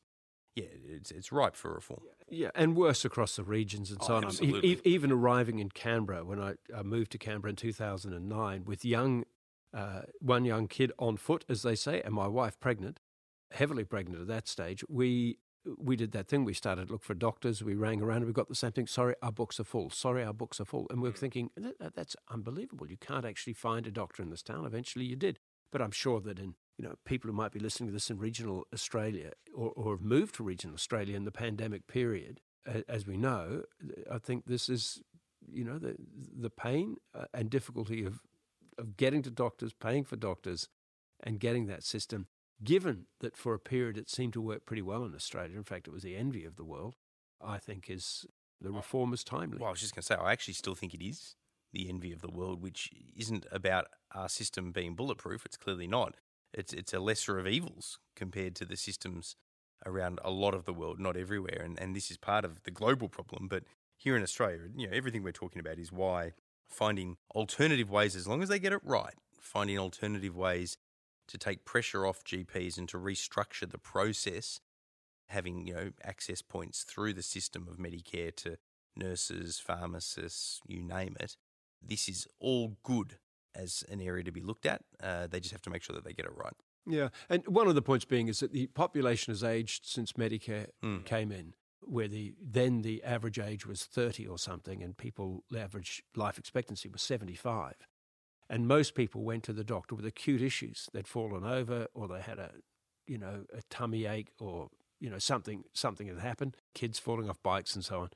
yeah, 0.56 0.66
it's 0.88 1.12
it's 1.12 1.32
ripe 1.32 1.56
for 1.58 1.74
reform. 1.74 2.02
Yeah, 2.30 2.52
and 2.56 2.76
worse 2.78 3.04
across 3.04 3.36
the 3.36 3.44
regions 3.44 3.92
and 3.92 4.02
so 4.02 4.14
Oh, 4.14 4.18
on. 4.18 4.24
E- 4.24 4.28
absolutely. 4.28 4.72
e- 4.72 4.82
even 4.86 5.12
arriving 5.12 5.60
in 5.60 5.70
Canberra 5.70 6.24
when 6.24 6.40
I, 6.40 6.54
I 6.76 6.84
moved 6.84 7.12
to 7.12 7.18
Canberra 7.18 7.50
in 7.50 7.56
2009 7.58 8.64
with 8.66 8.86
young, 8.86 9.26
uh, 9.74 10.04
one 10.22 10.46
young 10.46 10.68
kid 10.70 10.94
on 10.98 11.18
foot, 11.18 11.44
as 11.50 11.64
they 11.64 11.76
say, 11.76 12.02
and 12.02 12.14
my 12.14 12.28
wife 12.28 12.58
pregnant, 12.62 13.02
heavily 13.52 13.84
pregnant 13.84 14.22
at 14.22 14.28
that 14.28 14.48
stage. 14.48 14.86
We 14.88 15.38
we 15.78 15.96
did 15.96 16.12
that 16.12 16.28
thing. 16.28 16.44
We 16.46 16.54
started 16.54 16.88
to 16.88 16.92
look 16.94 17.04
for 17.04 17.14
doctors. 17.14 17.64
We 17.64 17.76
rang 17.76 18.02
around 18.02 18.18
and 18.18 18.26
we 18.28 18.34
got 18.34 18.50
the 18.50 18.56
same 18.56 18.72
thing. 18.72 18.88
Sorry, 18.88 19.16
our 19.22 19.32
books 19.32 19.60
are 19.60 19.64
full. 19.64 19.90
Sorry, 19.90 20.24
our 20.24 20.34
books 20.34 20.60
are 20.60 20.66
full. 20.66 20.88
And 20.90 21.02
we 21.02 21.10
were 21.10 21.16
thinking 21.16 21.52
"That- 21.56 21.80
that- 21.80 21.96
that's 21.96 22.16
unbelievable. 22.30 22.90
You 22.90 22.98
can't 22.98 23.26
actually 23.26 23.54
find 23.54 23.88
a 23.88 23.92
doctor 23.92 24.22
in 24.22 24.30
this 24.30 24.44
town. 24.44 24.66
Eventually, 24.66 25.06
you 25.06 25.16
did. 25.16 25.40
But 25.72 25.82
I'm 25.82 25.92
sure 25.92 26.20
that 26.22 26.38
in 26.40 26.56
you 26.78 26.84
know 26.86 26.96
people 27.06 27.30
who 27.30 27.36
might 27.38 27.52
be 27.52 27.60
listening 27.60 27.88
to 27.88 27.94
this 27.94 28.10
in 28.10 28.18
regional 28.20 28.66
Australia 28.74 29.32
or, 29.54 29.72
or 29.72 29.96
have 29.96 30.04
moved 30.06 30.36
to 30.36 30.44
regional 30.44 30.74
Australia 30.76 31.16
in 31.16 31.24
the 31.24 31.32
pandemic 31.32 31.88
period, 31.88 32.42
as 32.66 33.06
we 33.08 33.18
know, 33.18 33.64
I 34.10 34.20
think 34.20 34.46
this 34.46 34.70
is 34.70 35.02
you 35.48 35.64
know 35.64 35.78
the 35.80 35.96
the 36.00 36.50
pain 36.50 36.98
uh, 37.14 37.26
and 37.34 37.50
difficulty 37.50 38.04
of 38.04 38.22
of 38.78 38.98
getting 38.98 39.22
to 39.24 39.32
doctors, 39.32 39.74
paying 39.74 40.04
for 40.04 40.16
doctors, 40.16 40.68
and 41.22 41.40
getting 41.40 41.68
that 41.68 41.84
system. 41.84 42.28
Given 42.64 43.06
that 43.20 43.36
for 43.36 43.54
a 43.54 43.60
period 43.60 43.98
it 43.98 44.10
seemed 44.10 44.34
to 44.34 44.42
work 44.42 44.66
pretty 44.66 44.82
well 44.82 45.04
in 45.04 45.16
Australia, 45.16 45.58
in 45.58 45.64
fact, 45.64 45.88
it 45.88 45.94
was 45.94 46.04
the 46.04 46.16
envy 46.16 46.46
of 46.46 46.56
the 46.56 46.64
world. 46.64 46.96
I 47.42 47.58
think 47.58 47.90
is 47.90 48.26
the 48.62 48.72
reform 48.72 49.14
is 49.14 49.24
timely. 49.24 49.58
Well, 49.58 49.68
I 49.68 49.72
was 49.72 49.82
just 49.82 49.94
going 49.94 50.02
to 50.02 50.06
say, 50.06 50.16
I 50.16 50.32
actually 50.32 50.54
still 50.54 50.76
think 50.76 50.94
it 50.94 51.04
is 51.04 51.36
the 51.74 51.90
envy 51.90 52.14
of 52.14 52.22
the 52.22 52.32
world, 52.32 52.62
which 52.62 52.90
isn't 53.18 53.46
about 53.52 53.88
our 54.14 54.30
system 54.30 54.72
being 54.72 54.96
bulletproof. 54.96 55.46
It's 55.46 55.58
clearly 55.58 55.88
not. 55.88 56.16
It's 56.54 56.72
it's 56.72 56.94
a 56.94 57.00
lesser 57.00 57.40
of 57.40 57.48
evils 57.48 58.00
compared 58.16 58.56
to 58.58 58.66
the 58.66 58.78
systems 58.78 59.36
around 59.86 60.20
a 60.24 60.32
lot 60.32 60.54
of 60.54 60.66
the 60.66 60.74
world, 60.74 61.00
not 61.00 61.18
everywhere. 61.18 61.62
And 61.64 61.80
and 61.80 61.96
this 61.96 62.12
is 62.12 62.18
part 62.18 62.46
of 62.46 62.64
the 62.64 62.72
global 62.72 63.10
problem. 63.10 63.48
But 63.48 63.64
here 63.98 64.16
in 64.16 64.24
Australia, 64.24 64.60
you 64.76 64.88
know, 64.88 64.96
everything 64.96 65.24
we're 65.24 65.32
talking 65.32 65.60
about 65.60 65.80
is 65.80 65.92
why 65.92 66.34
finding 66.68 67.18
alternative 67.36 67.90
ways, 67.90 68.16
as 68.16 68.28
long 68.28 68.42
as 68.42 68.50
they 68.50 68.60
get 68.60 68.74
it 68.74 68.82
right, 68.84 69.16
finding 69.40 69.78
alternative 69.78 70.36
ways 70.36 70.78
to 71.28 71.38
take 71.38 71.66
pressure 71.66 72.06
off 72.06 72.24
GPs 72.24 72.78
and 72.78 72.88
to 72.90 72.98
restructure 72.98 73.70
the 73.70 73.78
process, 73.78 74.60
having 75.30 75.66
you 75.68 75.74
know 75.74 75.92
access 76.04 76.42
points 76.42 76.84
through 76.84 77.14
the 77.14 77.22
system 77.24 77.68
of 77.70 77.78
Medicare 77.78 78.36
to 78.38 78.58
nurses, 78.96 79.60
pharmacists, 79.60 80.60
you 80.68 80.82
name 80.82 81.16
it. 81.20 81.36
This 81.82 82.08
is 82.08 82.28
all 82.40 82.78
good 82.84 83.18
as 83.56 83.84
an 83.90 84.02
area 84.02 84.24
to 84.24 84.32
be 84.32 84.42
looked 84.42 84.66
at. 84.66 84.84
Uh, 85.02 85.28
they 85.28 85.40
just 85.40 85.52
have 85.52 85.62
to 85.64 85.70
make 85.70 85.84
sure 85.84 85.96
that 85.96 86.04
they 86.06 86.14
get 86.14 86.26
it 86.26 86.36
right. 86.36 86.54
Yeah, 86.86 87.10
and 87.30 87.46
one 87.48 87.68
of 87.68 87.76
the 87.76 87.82
points 87.82 88.06
being 88.06 88.28
is 88.28 88.40
that 88.42 88.52
the 88.52 88.68
population 88.68 89.32
has 89.32 89.44
aged 89.44 89.86
since 89.86 90.14
Medicare 90.14 90.68
Mm. 90.84 91.06
came 91.06 91.32
in, 91.32 91.54
where 91.82 92.08
the 92.08 92.34
then 92.42 92.82
the 92.82 93.04
average 93.04 93.40
age 93.40 93.66
was 93.66 93.86
thirty 93.86 94.28
or 94.28 94.38
something, 94.38 94.84
and 94.84 94.98
people 94.98 95.44
the 95.50 95.62
average 95.62 96.04
life 96.16 96.38
expectancy 96.38 96.90
was 96.90 97.02
seventy 97.02 97.36
five, 97.36 97.76
and 98.50 98.68
most 98.68 98.96
people 98.96 99.24
went 99.24 99.44
to 99.44 99.54
the 99.54 99.64
doctor 99.64 99.96
with 99.96 100.06
acute 100.06 100.42
issues. 100.42 100.90
They'd 100.94 101.08
fallen 101.08 101.44
over, 101.44 101.88
or 101.94 102.08
they 102.08 102.22
had 102.22 102.40
a, 102.40 102.52
you 103.08 103.18
know, 103.18 103.46
a 103.54 103.62
tummy 103.70 104.06
ache, 104.06 104.32
or 104.40 104.70
you 105.00 105.10
know 105.10 105.20
something 105.20 105.64
something 105.74 106.08
had 106.08 106.20
happened. 106.20 106.58
Kids 106.74 107.00
falling 107.00 107.30
off 107.30 107.42
bikes 107.44 107.76
and 107.76 107.84
so 107.84 108.02
on. 108.02 108.10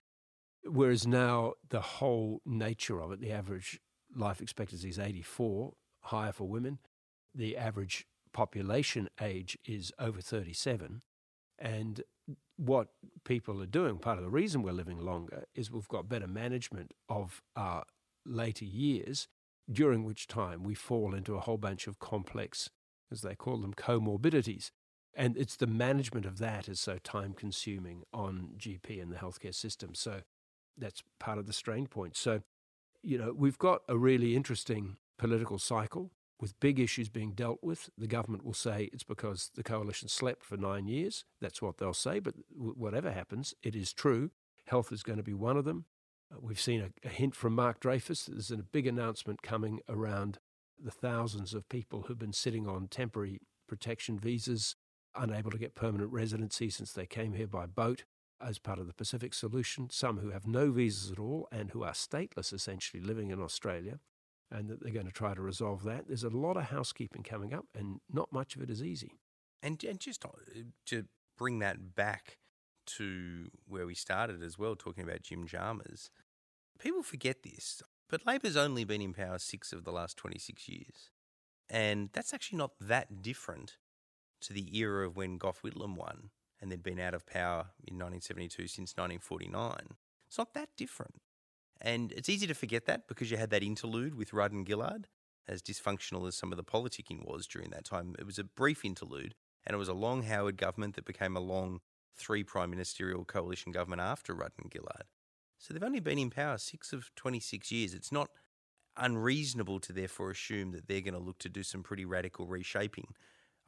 Whereas 0.64 1.08
now 1.08 1.54
the 1.70 1.82
whole 1.82 2.42
nature 2.46 3.02
of 3.02 3.12
it, 3.12 3.22
the 3.22 3.32
average 3.32 3.80
life 4.16 4.42
expectancy 4.42 4.90
is 4.90 5.00
eighty 5.00 5.22
four, 5.22 5.74
higher 6.02 6.32
for 6.32 6.48
women. 6.48 6.80
The 7.34 7.56
average 7.56 8.06
population 8.34 9.10
age 9.20 9.58
is 9.66 9.92
over 9.98 10.22
37. 10.22 11.02
And 11.60 12.04
what 12.56 12.90
people 13.24 13.62
are 13.62 13.68
doing, 13.68 13.98
part 13.98 14.20
of 14.20 14.24
the 14.24 14.30
reason 14.30 14.62
we're 14.62 14.72
living 14.74 15.00
longer, 15.00 15.46
is 15.56 15.72
we've 15.72 15.88
got 15.88 16.08
better 16.08 16.28
management 16.28 16.92
of 17.10 17.42
our 17.56 17.86
later 18.26 18.66
years, 18.66 19.28
during 19.72 20.04
which 20.04 20.28
time 20.28 20.64
we 20.64 20.74
fall 20.74 21.14
into 21.14 21.36
a 21.36 21.42
whole 21.42 21.58
bunch 21.58 21.88
of 21.88 22.00
complex, 22.00 22.70
as 23.12 23.22
they 23.22 23.36
call 23.36 23.58
them, 23.58 23.74
comorbidities. 23.74 24.72
And 25.14 25.36
it's 25.36 25.56
the 25.56 25.68
management 25.68 26.26
of 26.26 26.38
that 26.38 26.70
is 26.70 26.80
so 26.80 27.00
time 27.00 27.34
consuming 27.34 28.04
on 28.14 28.50
GP 28.58 29.02
and 29.02 29.12
the 29.12 29.18
healthcare 29.18 29.56
system. 29.56 29.96
So 29.96 30.22
that's 30.78 31.02
part 31.20 31.40
of 31.40 31.48
the 31.48 31.54
strain 31.54 31.88
point. 31.88 32.16
So, 32.16 32.44
you 33.02 33.18
know, 33.18 33.34
we've 33.36 33.58
got 33.58 33.82
a 33.90 33.98
really 33.98 34.36
interesting 34.36 34.98
political 35.18 35.58
cycle 35.58 36.12
with 36.40 36.60
big 36.60 36.80
issues 36.80 37.10
being 37.10 37.32
dealt 37.32 37.64
with. 37.64 37.90
The 37.98 38.08
government 38.08 38.46
will 38.46 38.54
say 38.54 38.90
it's 38.94 39.04
because 39.04 39.50
the 39.56 39.64
coalition 39.64 40.08
slept 40.08 40.46
for 40.46 40.56
nine 40.56 40.88
years. 40.88 41.26
That's 41.42 41.62
what 41.62 41.78
they'll 41.78 41.94
say. 41.94 42.20
But 42.20 42.36
whatever 42.56 43.12
happens, 43.12 43.56
it 43.64 43.76
is 43.76 43.94
true. 43.94 44.30
Health 44.66 44.92
is 44.92 45.02
going 45.02 45.18
to 45.18 45.24
be 45.24 45.34
one 45.34 45.58
of 45.58 45.66
them. 45.66 45.86
Uh, 46.32 46.38
we've 46.42 46.60
seen 46.60 46.82
a, 46.82 47.08
a 47.08 47.10
hint 47.10 47.36
from 47.36 47.54
Mark 47.54 47.80
Dreyfus. 47.80 48.26
that 48.26 48.34
There's 48.34 48.52
a 48.52 48.58
big 48.58 48.88
announcement 48.88 49.42
coming 49.42 49.80
around 49.88 50.40
the 50.80 50.92
thousands 50.92 51.54
of 51.54 51.70
people 51.70 52.04
who've 52.04 52.20
been 52.20 52.34
sitting 52.34 52.68
on 52.68 52.88
temporary 52.88 53.40
protection 53.68 54.20
visas, 54.20 54.76
unable 55.16 55.52
to 55.52 55.58
get 55.58 55.76
permanent 55.76 56.12
residency 56.12 56.70
since 56.70 56.94
they 56.94 57.06
came 57.06 57.34
here 57.34 57.48
by 57.48 57.66
boat 57.66 58.04
as 58.40 58.60
part 58.60 58.78
of 58.78 58.88
the 58.88 58.94
Pacific 58.94 59.34
solution. 59.34 59.90
Some 59.90 60.20
who 60.20 60.30
have 60.30 60.46
no 60.46 60.72
visas 60.72 61.12
at 61.12 61.20
all 61.20 61.48
and 61.52 61.72
who 61.72 61.84
are 61.84 61.94
stateless, 61.94 62.54
essentially 62.54 63.02
living 63.02 63.32
in 63.32 63.42
Australia 63.42 64.00
and 64.52 64.70
that 64.70 64.82
they're 64.82 64.94
going 64.94 65.06
to 65.06 65.12
try 65.12 65.34
to 65.34 65.42
resolve 65.42 65.84
that. 65.84 66.08
There's 66.08 66.24
a 66.24 66.30
lot 66.30 66.58
of 66.58 66.64
housekeeping 66.64 67.24
coming 67.24 67.54
up, 67.54 67.66
and 67.76 68.00
not 68.12 68.32
much 68.32 68.56
of 68.56 68.62
it 68.62 68.70
is 68.70 68.82
easy. 68.82 69.12
And, 69.62 69.84
and 69.84 70.00
just 70.00 70.24
uh, 70.24 70.30
to 70.86 71.06
bring 71.38 71.60
that 71.60 71.96
back 71.96 72.38
to 72.98 73.50
where 73.68 73.86
we 73.86 73.96
started 73.96 74.42
as 74.42 74.58
well, 74.58 74.76
talking 74.76 75.04
about 75.04 75.22
Jim 75.22 75.46
Chalmers, 75.46 76.10
people 76.80 77.04
forget 77.04 77.44
this, 77.44 77.82
but 78.10 78.26
Labor's 78.26 78.58
only 78.58 78.84
been 78.84 79.02
in 79.02 79.14
power 79.14 79.38
six 79.38 79.74
of 79.74 79.84
the 79.84 79.92
last 79.92 80.18
26 80.18 80.68
years. 80.70 81.12
And 81.70 82.10
that's 82.14 82.34
actually 82.34 82.58
not 82.58 82.72
that 82.80 83.22
different 83.22 83.78
to 84.42 84.54
the 84.54 84.78
era 84.78 85.06
of 85.06 85.18
when 85.18 85.38
Gough 85.38 85.62
Whitlam 85.62 85.96
won 85.96 86.30
and 86.62 86.72
they'd 86.72 86.84
been 86.84 87.00
out 87.00 87.14
of 87.14 87.26
power 87.26 87.72
in 87.86 87.96
1972 87.96 88.68
since 88.68 88.94
1949. 88.96 89.96
It's 90.28 90.38
not 90.38 90.54
that 90.54 90.70
different. 90.78 91.22
And 91.80 92.12
it's 92.14 92.30
easy 92.30 92.48
to 92.48 92.54
forget 92.54 92.86
that 92.86 93.08
because 93.08 93.30
you 93.30 93.38
had 93.38 93.50
that 93.52 93.64
interlude 93.64 94.16
with 94.16 94.34
Rudd 94.34 94.52
and 94.52 94.68
Gillard. 94.68 95.08
as 95.48 95.62
dysfunctional 95.62 96.28
as 96.28 96.36
some 96.36 96.52
of 96.52 96.58
the 96.58 96.64
politicking 96.64 97.26
was 97.26 97.48
during 97.48 97.70
that 97.70 97.86
time. 97.86 98.16
It 98.20 98.26
was 98.26 98.38
a 98.40 98.44
brief 98.44 98.84
interlude, 98.84 99.34
and 99.66 99.74
it 99.74 99.78
was 99.78 99.88
a 99.88 99.94
long 99.94 100.24
Howard 100.24 100.58
government 100.58 100.96
that 100.96 101.06
became 101.06 101.38
a 101.38 101.42
long 101.42 101.80
three 102.18 102.44
prime 102.44 102.70
ministerial 102.70 103.26
coalition 103.26 103.72
government 103.72 104.02
after 104.02 104.34
Rudd 104.34 104.54
and 104.62 104.72
Gillard. 104.72 105.06
So 105.58 105.74
they've 105.74 105.84
only 105.84 106.00
been 106.00 106.20
in 106.20 106.30
power 106.30 106.58
six 106.58 106.94
of 106.94 107.10
26 107.16 107.72
years. 107.72 107.94
It's 107.94 108.12
not 108.12 108.30
unreasonable 108.96 109.80
to 109.80 109.94
therefore 109.94 110.32
assume 110.32 110.72
that 110.72 110.88
they're 110.88 111.02
going 111.02 111.14
to 111.14 111.20
look 111.20 111.40
to 111.40 111.50
do 111.50 111.64
some 111.64 111.84
pretty 111.84 112.06
radical 112.06 112.48
reshaping. 112.48 113.14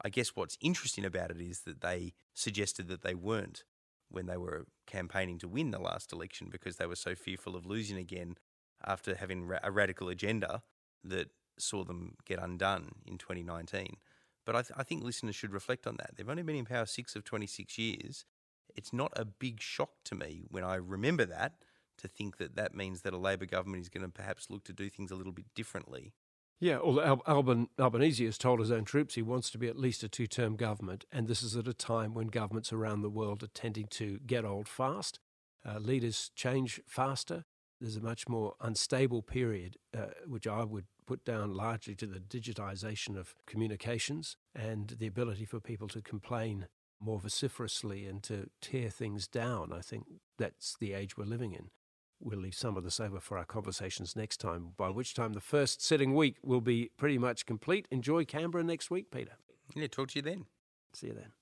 I 0.02 0.08
guess 0.08 0.34
what's 0.34 0.58
interesting 0.60 1.04
about 1.04 1.30
it 1.30 1.40
is 1.40 1.60
that 1.60 1.80
they 1.80 2.14
suggested 2.34 2.88
that 2.88 3.02
they 3.02 3.14
weren't 3.14 3.64
when 4.08 4.26
they 4.26 4.36
were 4.36 4.66
campaigning 4.86 5.38
to 5.38 5.48
win 5.48 5.70
the 5.70 5.78
last 5.78 6.12
election 6.12 6.48
because 6.50 6.76
they 6.76 6.86
were 6.86 6.96
so 6.96 7.14
fearful 7.14 7.54
of 7.54 7.66
losing 7.66 7.96
again 7.96 8.36
after 8.84 9.14
having 9.14 9.50
a 9.62 9.70
radical 9.70 10.08
agenda 10.08 10.62
that 11.04 11.28
saw 11.58 11.84
them 11.84 12.14
get 12.24 12.38
undone 12.38 12.92
in 13.06 13.18
2019. 13.18 13.96
But 14.46 14.56
I, 14.56 14.62
th- 14.62 14.72
I, 14.76 14.82
think 14.82 15.04
listeners 15.04 15.36
should 15.36 15.52
reflect 15.52 15.86
on 15.86 15.96
that. 15.98 16.16
They've 16.16 16.28
only 16.28 16.42
been 16.42 16.56
in 16.56 16.64
power 16.64 16.86
six 16.86 17.14
of 17.14 17.24
26 17.24 17.78
years. 17.78 18.24
It's 18.80 18.94
not 18.94 19.12
a 19.14 19.26
big 19.26 19.60
shock 19.60 19.90
to 20.04 20.14
me 20.14 20.40
when 20.48 20.64
I 20.64 20.76
remember 20.76 21.26
that 21.26 21.52
to 21.98 22.08
think 22.08 22.38
that 22.38 22.56
that 22.56 22.74
means 22.74 23.02
that 23.02 23.12
a 23.12 23.18
Labor 23.18 23.44
government 23.44 23.82
is 23.82 23.90
going 23.90 24.06
to 24.06 24.08
perhaps 24.08 24.48
look 24.48 24.64
to 24.64 24.72
do 24.72 24.88
things 24.88 25.10
a 25.10 25.16
little 25.16 25.34
bit 25.34 25.44
differently. 25.54 26.14
Yeah, 26.60 26.78
although 26.78 27.20
Alban, 27.26 27.68
Albanese 27.78 28.24
has 28.24 28.38
told 28.38 28.58
his 28.58 28.70
own 28.70 28.86
troops 28.86 29.16
he 29.16 29.22
wants 29.22 29.50
to 29.50 29.58
be 29.58 29.68
at 29.68 29.76
least 29.76 30.02
a 30.02 30.08
two 30.08 30.26
term 30.26 30.56
government, 30.56 31.04
and 31.12 31.28
this 31.28 31.42
is 31.42 31.58
at 31.58 31.68
a 31.68 31.74
time 31.74 32.14
when 32.14 32.28
governments 32.28 32.72
around 32.72 33.02
the 33.02 33.10
world 33.10 33.42
are 33.42 33.48
tending 33.48 33.86
to 33.88 34.18
get 34.26 34.46
old 34.46 34.66
fast. 34.66 35.20
Uh, 35.62 35.78
leaders 35.78 36.30
change 36.34 36.80
faster. 36.86 37.44
There's 37.82 37.96
a 37.96 38.00
much 38.00 38.30
more 38.30 38.54
unstable 38.62 39.20
period, 39.20 39.76
uh, 39.94 40.06
which 40.26 40.46
I 40.46 40.64
would 40.64 40.86
put 41.06 41.26
down 41.26 41.52
largely 41.52 41.94
to 41.96 42.06
the 42.06 42.18
digitization 42.18 43.18
of 43.18 43.34
communications 43.46 44.38
and 44.54 44.88
the 44.98 45.06
ability 45.06 45.44
for 45.44 45.60
people 45.60 45.88
to 45.88 46.00
complain 46.00 46.68
more 47.00 47.18
vociferously 47.18 48.06
and 48.06 48.22
to 48.24 48.50
tear 48.60 48.90
things 48.90 49.26
down. 49.26 49.72
I 49.72 49.80
think 49.80 50.04
that's 50.38 50.76
the 50.78 50.92
age 50.92 51.16
we're 51.16 51.24
living 51.24 51.52
in. 51.52 51.70
We'll 52.22 52.38
leave 52.40 52.54
some 52.54 52.76
of 52.76 52.84
this 52.84 53.00
over 53.00 53.18
for 53.18 53.38
our 53.38 53.46
conversations 53.46 54.14
next 54.14 54.38
time, 54.38 54.72
by 54.76 54.90
which 54.90 55.14
time 55.14 55.32
the 55.32 55.40
first 55.40 55.82
sitting 55.82 56.14
week 56.14 56.36
will 56.44 56.60
be 56.60 56.90
pretty 56.98 57.16
much 57.16 57.46
complete. 57.46 57.88
Enjoy 57.90 58.26
Canberra 58.26 58.62
next 58.62 58.90
week, 58.90 59.10
Peter. 59.10 59.32
Yeah, 59.74 59.86
talk 59.86 60.10
to 60.10 60.18
you 60.18 60.22
then. 60.22 60.44
See 60.92 61.06
you 61.06 61.14
then. 61.14 61.32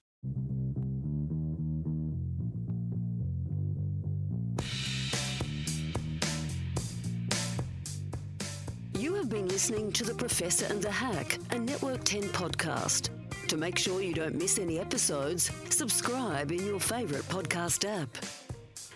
You 8.94 9.14
have 9.14 9.28
been 9.28 9.48
listening 9.48 9.92
to 9.92 10.04
The 10.04 10.14
Professor 10.14 10.66
and 10.66 10.80
the 10.80 10.90
Hack, 10.90 11.38
a 11.50 11.58
Network 11.58 12.04
10 12.04 12.22
podcast. 12.24 13.17
To 13.48 13.56
make 13.56 13.78
sure 13.78 14.02
you 14.02 14.12
don't 14.12 14.34
miss 14.34 14.58
any 14.58 14.78
episodes, 14.78 15.50
subscribe 15.70 16.52
in 16.52 16.66
your 16.66 16.78
favourite 16.78 17.24
podcast 17.24 17.88
app. 17.88 18.14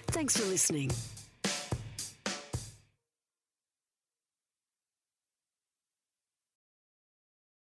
Thanks 0.08 0.36
for 0.36 0.44
listening. 0.44 0.90